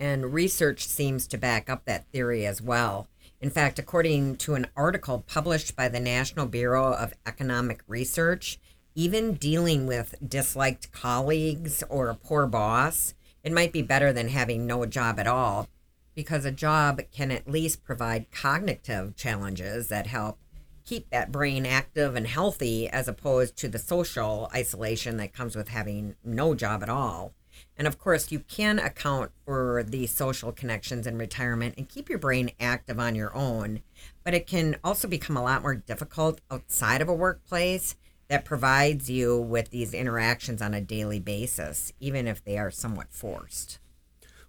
And 0.00 0.32
research 0.32 0.86
seems 0.86 1.28
to 1.28 1.38
back 1.38 1.70
up 1.70 1.84
that 1.84 2.06
theory 2.10 2.46
as 2.46 2.60
well. 2.60 3.06
In 3.40 3.50
fact, 3.50 3.78
according 3.78 4.36
to 4.38 4.54
an 4.54 4.66
article 4.74 5.24
published 5.28 5.76
by 5.76 5.88
the 5.88 6.00
National 6.00 6.46
Bureau 6.46 6.92
of 6.92 7.14
Economic 7.26 7.82
Research, 7.86 8.58
even 8.94 9.34
dealing 9.34 9.86
with 9.86 10.14
disliked 10.26 10.90
colleagues 10.90 11.84
or 11.88 12.08
a 12.08 12.14
poor 12.14 12.46
boss, 12.46 13.14
it 13.44 13.52
might 13.52 13.72
be 13.72 13.82
better 13.82 14.12
than 14.12 14.28
having 14.28 14.66
no 14.66 14.84
job 14.86 15.20
at 15.20 15.26
all 15.26 15.68
because 16.14 16.44
a 16.44 16.50
job 16.50 17.00
can 17.12 17.30
at 17.30 17.48
least 17.48 17.84
provide 17.84 18.30
cognitive 18.30 19.16
challenges 19.16 19.88
that 19.88 20.06
help 20.06 20.38
keep 20.84 21.08
that 21.10 21.30
brain 21.30 21.64
active 21.64 22.16
and 22.16 22.26
healthy 22.26 22.88
as 22.88 23.06
opposed 23.06 23.56
to 23.56 23.68
the 23.68 23.78
social 23.78 24.50
isolation 24.54 25.18
that 25.18 25.32
comes 25.32 25.54
with 25.54 25.68
having 25.68 26.16
no 26.24 26.54
job 26.54 26.82
at 26.82 26.88
all. 26.88 27.32
And 27.76 27.86
of 27.86 27.98
course, 27.98 28.30
you 28.30 28.40
can 28.40 28.78
account 28.78 29.32
for 29.44 29.82
the 29.82 30.06
social 30.06 30.52
connections 30.52 31.06
in 31.06 31.18
retirement 31.18 31.74
and 31.76 31.88
keep 31.88 32.08
your 32.08 32.18
brain 32.18 32.50
active 32.60 32.98
on 32.98 33.14
your 33.14 33.34
own. 33.34 33.80
But 34.24 34.34
it 34.34 34.46
can 34.46 34.76
also 34.84 35.08
become 35.08 35.36
a 35.36 35.42
lot 35.42 35.62
more 35.62 35.74
difficult 35.74 36.40
outside 36.50 37.00
of 37.00 37.08
a 37.08 37.14
workplace 37.14 37.96
that 38.28 38.44
provides 38.44 39.10
you 39.10 39.36
with 39.36 39.70
these 39.70 39.92
interactions 39.92 40.62
on 40.62 40.72
a 40.72 40.80
daily 40.80 41.18
basis, 41.18 41.92
even 41.98 42.28
if 42.28 42.44
they 42.44 42.56
are 42.56 42.70
somewhat 42.70 43.10
forced. 43.10 43.80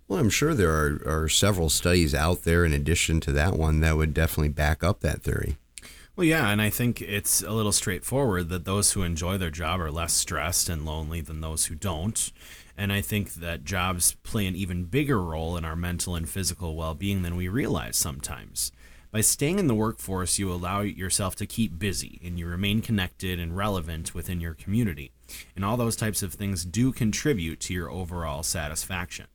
Well, 0.08 0.20
I'm 0.20 0.30
sure 0.30 0.54
there 0.54 0.72
are, 0.72 1.24
are 1.24 1.30
several 1.30 1.70
studies 1.70 2.14
out 2.14 2.44
there 2.44 2.66
in 2.66 2.74
addition 2.74 3.22
to 3.22 3.32
that 3.32 3.54
one 3.54 3.80
that 3.80 3.98
would 3.98 4.14
definitely 4.14 4.50
back 4.50 4.84
up 4.84 5.00
that 5.00 5.24
theory. 5.24 5.58
Well, 6.16 6.28
yeah, 6.28 6.50
and 6.50 6.62
I 6.62 6.70
think 6.70 7.02
it's 7.02 7.42
a 7.42 7.52
little 7.52 7.72
straightforward 7.72 8.50
that 8.50 8.66
those 8.66 8.92
who 8.92 9.04
enjoy 9.04 9.38
their 9.38 9.50
job 9.50 9.80
are 9.80 9.90
less 9.90 10.12
stressed 10.12 10.68
and 10.68 10.86
lonely 10.86 11.22
than 11.22 11.40
those 11.40 11.66
who 11.66 11.76
don't. 11.76 12.32
And 12.78 12.92
I 12.92 13.02
think 13.02 13.36
that 13.36 13.64
jobs 13.64 14.16
play 14.24 14.48
an 14.48 14.56
even 14.56 14.86
bigger 14.86 15.22
role 15.22 15.58
in 15.58 15.66
our 15.66 15.76
mental 15.76 16.16
and 16.16 16.28
physical 16.30 16.76
well 16.76 16.96
being 16.96 17.22
than 17.22 17.36
we 17.36 17.48
realize 17.48 17.98
sometimes. 17.98 18.72
By 19.12 19.20
staying 19.20 19.60
in 19.60 19.68
the 19.68 19.76
workforce, 19.76 20.40
you 20.40 20.50
allow 20.52 20.82
yourself 20.82 21.36
to 21.36 21.46
keep 21.46 21.78
busy 21.78 22.22
and 22.24 22.40
you 22.40 22.48
remain 22.48 22.82
connected 22.82 23.40
and 23.40 23.58
relevant 23.58 24.16
within 24.16 24.40
your 24.40 24.54
community. 24.54 25.12
And 25.54 25.66
all 25.66 25.76
those 25.76 25.98
types 25.98 26.24
of 26.24 26.34
things 26.34 26.64
do 26.64 26.94
contribute 26.94 27.60
to 27.62 27.74
your 27.74 27.92
overall 27.92 28.42
satisfaction. 28.42 29.28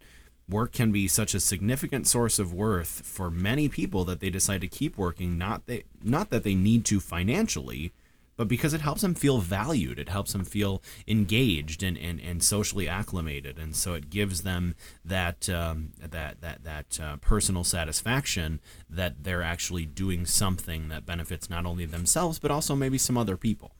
work 0.49 0.73
can 0.73 0.93
be 0.93 1.09
such 1.09 1.35
a 1.35 1.41
significant 1.41 2.07
source 2.07 2.39
of 2.39 2.55
worth 2.55 3.03
for 3.05 3.31
many 3.31 3.69
people 3.69 4.05
that 4.05 4.21
they 4.21 4.31
decide 4.31 4.61
to 4.61 4.69
keep 4.69 4.97
working 4.97 5.37
not 5.37 5.63
not 6.03 6.31
that 6.31 6.45
they 6.45 6.55
need 6.55 6.85
to 6.85 7.01
financially 7.01 7.93
but 8.37 8.49
because 8.49 8.75
it 8.75 8.81
helps 8.81 9.03
them 9.03 9.15
feel 9.15 9.39
valued 9.39 9.99
it 9.99 10.09
helps 10.09 10.33
them 10.33 10.45
feel 10.45 10.83
engaged 11.07 11.83
and, 11.83 11.97
and, 11.99 12.21
and 12.21 12.43
socially 12.43 12.89
acclimated 12.89 13.59
and 13.59 13.75
so 13.75 13.95
it 13.95 14.11
gives 14.11 14.43
them 14.43 14.75
that 15.05 15.49
um, 15.49 15.91
that 15.99 16.41
that 16.41 16.65
that 16.65 17.01
uh, 17.01 17.17
personal 17.17 17.65
satisfaction 17.65 18.61
that 18.89 19.25
they're 19.25 19.43
actually 19.43 19.87
doing 19.87 20.27
something 20.27 20.89
that 20.89 21.07
benefits 21.07 21.51
not 21.51 21.67
only 21.67 21.87
themselves 21.87 22.39
but 22.39 22.51
also 22.51 22.75
maybe 22.75 22.99
some 22.99 23.17
other 23.17 23.37
people 23.37 23.73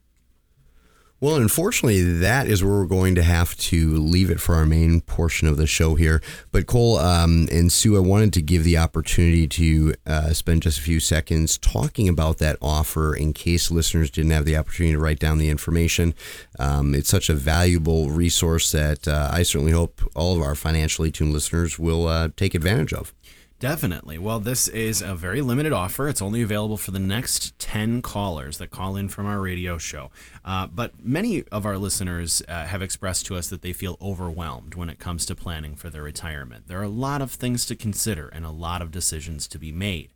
well, 1.19 1.37
unfortunately, 1.37 2.03
that 2.03 2.47
is 2.47 2.63
where 2.63 2.75
we're 2.75 2.87
going 2.87 3.15
to 3.15 3.23
have 3.23 3.57
to 3.57 3.95
leave 3.95 4.31
it 4.31 4.39
for 4.39 4.55
our 4.55 4.67
main 4.67 5.01
portion 5.01 5.49
of 5.49 5.57
the 5.57 5.67
show 5.67 5.95
here. 5.95 6.21
But 6.53 6.67
Cole 6.67 6.99
um, 6.99 7.49
and 7.51 7.73
Sue, 7.73 7.97
I 7.97 8.01
wanted 8.01 8.35
to 8.35 8.43
give 8.43 8.65
the 8.65 8.77
opportunity 8.77 9.49
to 9.49 9.95
uh, 10.07 10.33
spend 10.35 10.63
just 10.63 10.79
a 10.79 10.83
few 10.83 11.01
seconds 11.01 11.57
talking 11.57 12.07
about 12.07 12.37
that 12.39 12.59
offer 12.61 13.17
in 13.17 13.33
case 13.33 13.71
listeners 13.71 14.11
didn't 14.11 14.33
have 14.33 14.45
the 14.45 14.59
opportunity 14.59 14.93
to 14.93 15.01
write 15.01 15.19
down 15.19 15.39
the 15.39 15.49
information. 15.49 16.15
Um, 16.59 16.95
it's 16.95 17.09
such 17.09 17.31
a 17.31 17.35
valuable 17.35 18.11
resource 18.11 18.71
that 18.73 19.09
uh, 19.09 19.31
I 19.33 19.43
certainly 19.43 19.73
hope 19.73 20.03
all 20.15 20.37
of 20.37 20.43
our 20.43 20.55
financially 20.55 21.11
tuned 21.11 21.33
listeners 21.33 21.79
will 21.79 22.09
uh, 22.09 22.29
take 22.37 22.55
advantage 22.55 22.93
of. 22.93 23.15
Definitely. 23.59 24.19
Well, 24.19 24.39
this 24.39 24.69
is 24.69 25.01
a 25.01 25.15
very 25.15 25.41
limited 25.41 25.73
offer. 25.73 26.09
It's 26.09 26.21
only 26.21 26.43
available 26.43 26.77
for 26.77 26.91
the 26.91 26.99
next 26.99 27.59
10 27.59 28.03
callers 28.03 28.59
that 28.59 28.71
call 28.71 28.97
in 28.97 29.09
from 29.09 29.25
our 29.25 29.41
radio 29.41 29.79
show. 29.79 30.11
Uh, 30.45 30.67
but 30.67 31.03
many 31.03 31.43
of 31.45 31.65
our 31.65 31.79
listeners 31.79 32.43
uh, 32.49 32.67
have 32.67 32.83
expressed 32.83 33.25
to 33.27 33.35
us 33.37 33.49
that 33.49 33.63
they 33.63 33.73
feel 33.73 33.97
overwhelmed 33.99 34.75
when 34.75 34.91
it 34.91 34.99
comes 34.99 35.25
to 35.27 35.35
planning 35.35 35.75
for 35.75 35.89
their 35.89 36.03
retirement. 36.03 36.69
There 36.69 36.79
are 36.79 36.85
a 36.85 36.89
lot 36.89 37.23
of 37.23 37.31
things 37.31 37.65
to 37.67 37.75
consider 37.75 38.29
and 38.29 38.45
a 38.45 38.51
lot 38.51 38.83
of 38.83 38.91
decisions 38.91 39.49
to 39.49 39.59
be 39.59 39.73
made. 39.73 40.11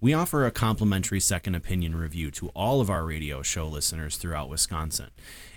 We 0.00 0.14
offer 0.14 0.46
a 0.46 0.50
complimentary 0.50 1.20
second 1.20 1.56
opinion 1.56 1.94
review 1.94 2.30
to 2.30 2.48
all 2.54 2.80
of 2.80 2.88
our 2.88 3.04
radio 3.04 3.42
show 3.42 3.66
listeners 3.68 4.16
throughout 4.16 4.48
Wisconsin. 4.48 5.10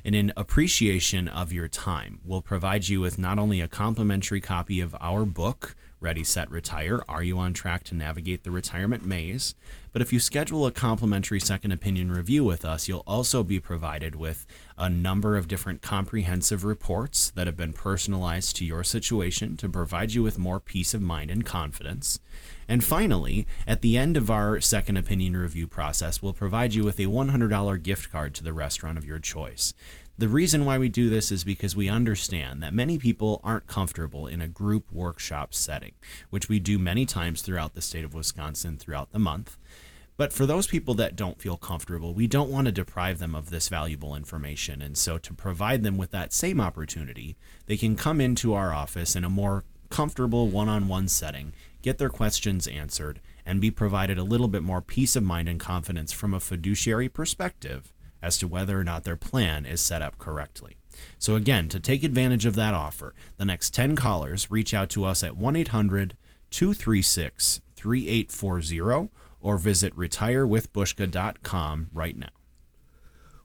And 0.04 0.16
in 0.16 0.34
appreciation 0.36 1.30
of 1.30 1.54
your 1.54 1.70
time, 1.70 2.20
we'll 2.26 2.42
provide 2.42 2.90
you 2.90 3.00
with 3.00 3.18
not 3.18 3.40
only 3.40 3.62
a 3.62 3.70
complimentary 3.70 4.42
copy 4.42 4.82
of 4.82 4.96
our 5.00 5.24
book, 5.24 5.76
Ready, 6.02 6.24
Set, 6.24 6.50
Retire 6.50 7.04
Are 7.08 7.22
You 7.22 7.38
on 7.38 7.54
Track 7.54 7.84
to 7.86 7.96
Navigate 7.96 8.44
the 8.44 8.50
Retirement 8.50 9.06
Maze? 9.06 9.54
But 9.94 10.02
if 10.02 10.12
you 10.12 10.20
schedule 10.20 10.66
a 10.66 10.72
complimentary 10.72 11.40
second 11.40 11.74
opinion 11.74 12.12
review 12.12 12.44
with 12.44 12.66
us, 12.66 12.88
you'll 12.88 13.04
also 13.06 13.44
be 13.44 13.60
provided 13.60 14.16
with 14.16 14.48
a 14.80 14.90
number 14.90 15.38
of 15.38 15.48
different 15.48 15.84
comprehensive 15.84 16.64
reports 16.64 17.30
that 17.36 17.46
have 17.46 17.56
been 17.56 17.72
personalized 17.72 18.56
to 18.56 18.66
your 18.66 18.84
situation 18.84 19.56
to 19.58 19.70
provide 19.70 20.14
you 20.14 20.24
with 20.24 20.40
more 20.40 20.60
peace 20.60 20.96
of 20.96 21.04
mind 21.04 21.30
and 21.30 21.46
confidence. 21.46 22.20
And 22.68 22.84
finally, 22.84 23.46
at 23.68 23.82
the 23.82 23.96
end 23.96 24.18
of 24.18 24.32
our 24.32 24.60
second 24.60 24.98
opinion 24.98 25.38
review 25.38 25.68
process, 25.68 26.20
we'll 26.20 26.34
provide 26.34 26.74
you 26.74 26.84
with 26.84 27.00
a 27.00 27.06
$100 27.06 27.84
gift 27.84 28.12
card 28.12 28.34
to 28.36 28.44
the 28.44 28.54
restaurant 28.54 28.98
of 28.98 29.06
your 29.06 29.20
choice. 29.20 29.76
The 30.18 30.28
reason 30.28 30.66
why 30.66 30.78
we 30.78 30.90
do 30.90 31.10
this 31.10 31.32
is 31.32 31.44
because 31.44 31.76
we 31.76 31.90
understand 31.90 32.62
that 32.62 32.74
many 32.74 33.00
people 33.00 33.42
aren't 33.44 33.66
comfortable 33.66 34.28
in 34.28 34.42
a 34.42 34.48
group 34.48 34.92
workshop 34.92 35.54
setting, 35.54 35.94
which 36.30 36.48
we 36.48 36.60
do 36.60 36.78
many 36.78 37.06
times 37.06 37.42
throughout 37.42 37.74
the 37.74 37.82
state 37.82 38.04
of 38.04 38.14
Wisconsin 38.14 38.78
throughout 38.78 39.12
the 39.12 39.20
month. 39.20 39.58
But 40.18 40.34
for 40.34 40.46
those 40.46 40.68
people 40.68 40.94
that 40.96 41.16
don't 41.16 41.42
feel 41.42 41.58
comfortable, 41.58 42.14
we 42.14 42.28
don't 42.28 42.52
want 42.52 42.66
to 42.66 42.72
deprive 42.72 43.18
them 43.18 43.34
of 43.34 43.50
this 43.50 43.70
valuable 43.70 44.16
information. 44.16 44.82
And 44.82 44.96
so, 44.96 45.18
to 45.18 45.34
provide 45.34 45.82
them 45.82 45.98
with 45.98 46.12
that 46.12 46.34
same 46.34 46.62
opportunity, 46.62 47.38
they 47.66 47.78
can 47.78 47.96
come 47.96 48.22
into 48.22 48.54
our 48.54 48.72
office 48.72 49.16
in 49.16 49.24
a 49.24 49.30
more 49.30 49.64
comfortable 49.90 50.48
one 50.48 50.70
on 50.70 50.88
one 50.88 51.08
setting, 51.08 51.54
get 51.82 51.98
their 51.98 52.10
questions 52.10 52.68
answered, 52.68 53.20
and 53.46 53.60
be 53.60 53.72
provided 53.72 54.20
a 54.20 54.24
little 54.24 54.48
bit 54.48 54.62
more 54.62 54.82
peace 54.82 55.16
of 55.16 55.24
mind 55.24 55.50
and 55.50 55.60
confidence 55.60 56.12
from 56.12 56.34
a 56.34 56.40
fiduciary 56.40 57.10
perspective 57.10 57.92
as 58.22 58.38
to 58.38 58.48
whether 58.48 58.80
or 58.80 58.84
not 58.84 59.04
their 59.04 59.16
plan 59.16 59.66
is 59.66 59.82
set 59.82 60.02
up 60.02 60.18
correctly. 60.18 60.78
So, 61.18 61.36
again, 61.36 61.70
to 61.70 61.80
take 61.80 62.04
advantage 62.04 62.46
of 62.46 62.56
that 62.56 62.74
offer, 62.74 63.14
the 63.38 63.46
next 63.46 63.74
10 63.74 63.96
callers 63.96 64.52
reach 64.52 64.74
out 64.74 64.90
to 64.92 65.06
us 65.06 65.24
at 65.24 65.38
1 65.38 65.56
800 65.56 66.16
236 66.52 67.62
3840 67.76 69.10
or 69.40 69.58
visit 69.58 69.96
retirewithbuszka.com 69.96 71.90
right 71.94 72.18
now. 72.18 72.41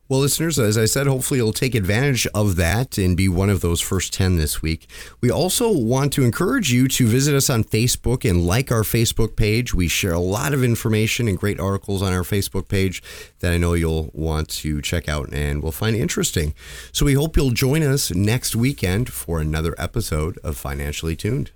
Well, 0.09 0.21
listeners, 0.21 0.57
as 0.57 0.79
I 0.79 0.85
said, 0.85 1.09
hopefully 1.09 1.39
you'll 1.39 1.53
take 1.53 1.75
advantage 1.75 2.29
of 2.29 2.55
that 2.57 2.97
and 2.97 3.17
be 3.17 3.29
one 3.29 3.51
of 3.51 3.61
those 3.61 3.81
first 3.81 4.13
10 4.13 4.37
this 4.37 4.63
week. 4.63 4.89
We 5.21 5.33
also 5.33 5.73
want 5.73 6.13
to 6.13 6.23
encourage 6.23 6.73
you 6.73 6.87
to 6.87 7.09
visit 7.09 7.35
us 7.35 7.51
on 7.51 7.65
Facebook 7.65 8.29
and 8.29 8.47
like 8.47 8.71
our 8.71 8.83
Facebook 8.83 9.35
page. 9.35 9.75
We 9.75 9.89
share 9.89 10.13
a 10.13 10.21
lot 10.21 10.55
of 10.55 10.63
information 10.63 11.27
and 11.27 11.37
great 11.37 11.59
articles 11.59 12.03
on 12.03 12.13
our 12.13 12.23
Facebook 12.23 12.69
page 12.69 13.03
that 13.41 13.53
I 13.53 13.57
know 13.57 13.75
you'll 13.75 14.11
want 14.13 14.49
to 14.51 14.81
check 14.81 15.09
out 15.09 15.29
and 15.33 15.61
will 15.61 15.73
find 15.73 15.97
interesting. 15.97 16.55
So 16.93 17.05
we 17.05 17.15
hope 17.15 17.37
you'll 17.37 17.51
join 17.51 17.83
us 17.83 18.15
next 18.15 18.55
weekend 18.55 19.13
for 19.13 19.41
another 19.41 19.75
episode 19.77 20.39
of 20.45 20.57
Financially 20.57 21.17
Tuned. 21.17 21.51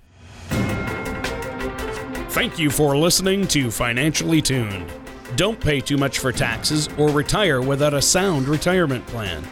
Thank 2.30 2.58
you 2.58 2.70
for 2.70 2.96
listening 2.96 3.46
to 3.48 3.70
Financially 3.70 4.42
Tuned. 4.42 4.99
Don't 5.36 5.60
pay 5.60 5.80
too 5.80 5.96
much 5.96 6.18
for 6.18 6.32
taxes 6.32 6.88
or 6.98 7.10
retire 7.10 7.62
without 7.62 7.94
a 7.94 8.02
sound 8.02 8.48
retirement 8.48 9.06
plan. 9.06 9.44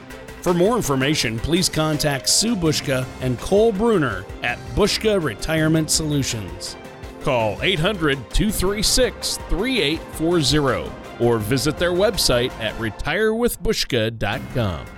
For 0.42 0.52
more 0.54 0.74
information, 0.76 1.38
please 1.38 1.68
contact 1.68 2.28
Sue 2.28 2.56
Buszka 2.56 3.06
and 3.20 3.38
Cole 3.40 3.72
Bruner 3.72 4.24
at 4.42 4.58
Buszka 4.74 5.22
Retirement 5.22 5.90
Solutions. 5.90 6.76
Call 7.22 7.62
800 7.62 8.16
236 8.30 9.36
3840 9.48 10.90
or 11.20 11.38
visit 11.38 11.78
their 11.78 11.92
website 11.92 12.50
at 12.60 12.74
retirewithbuszka.com. 12.78 14.97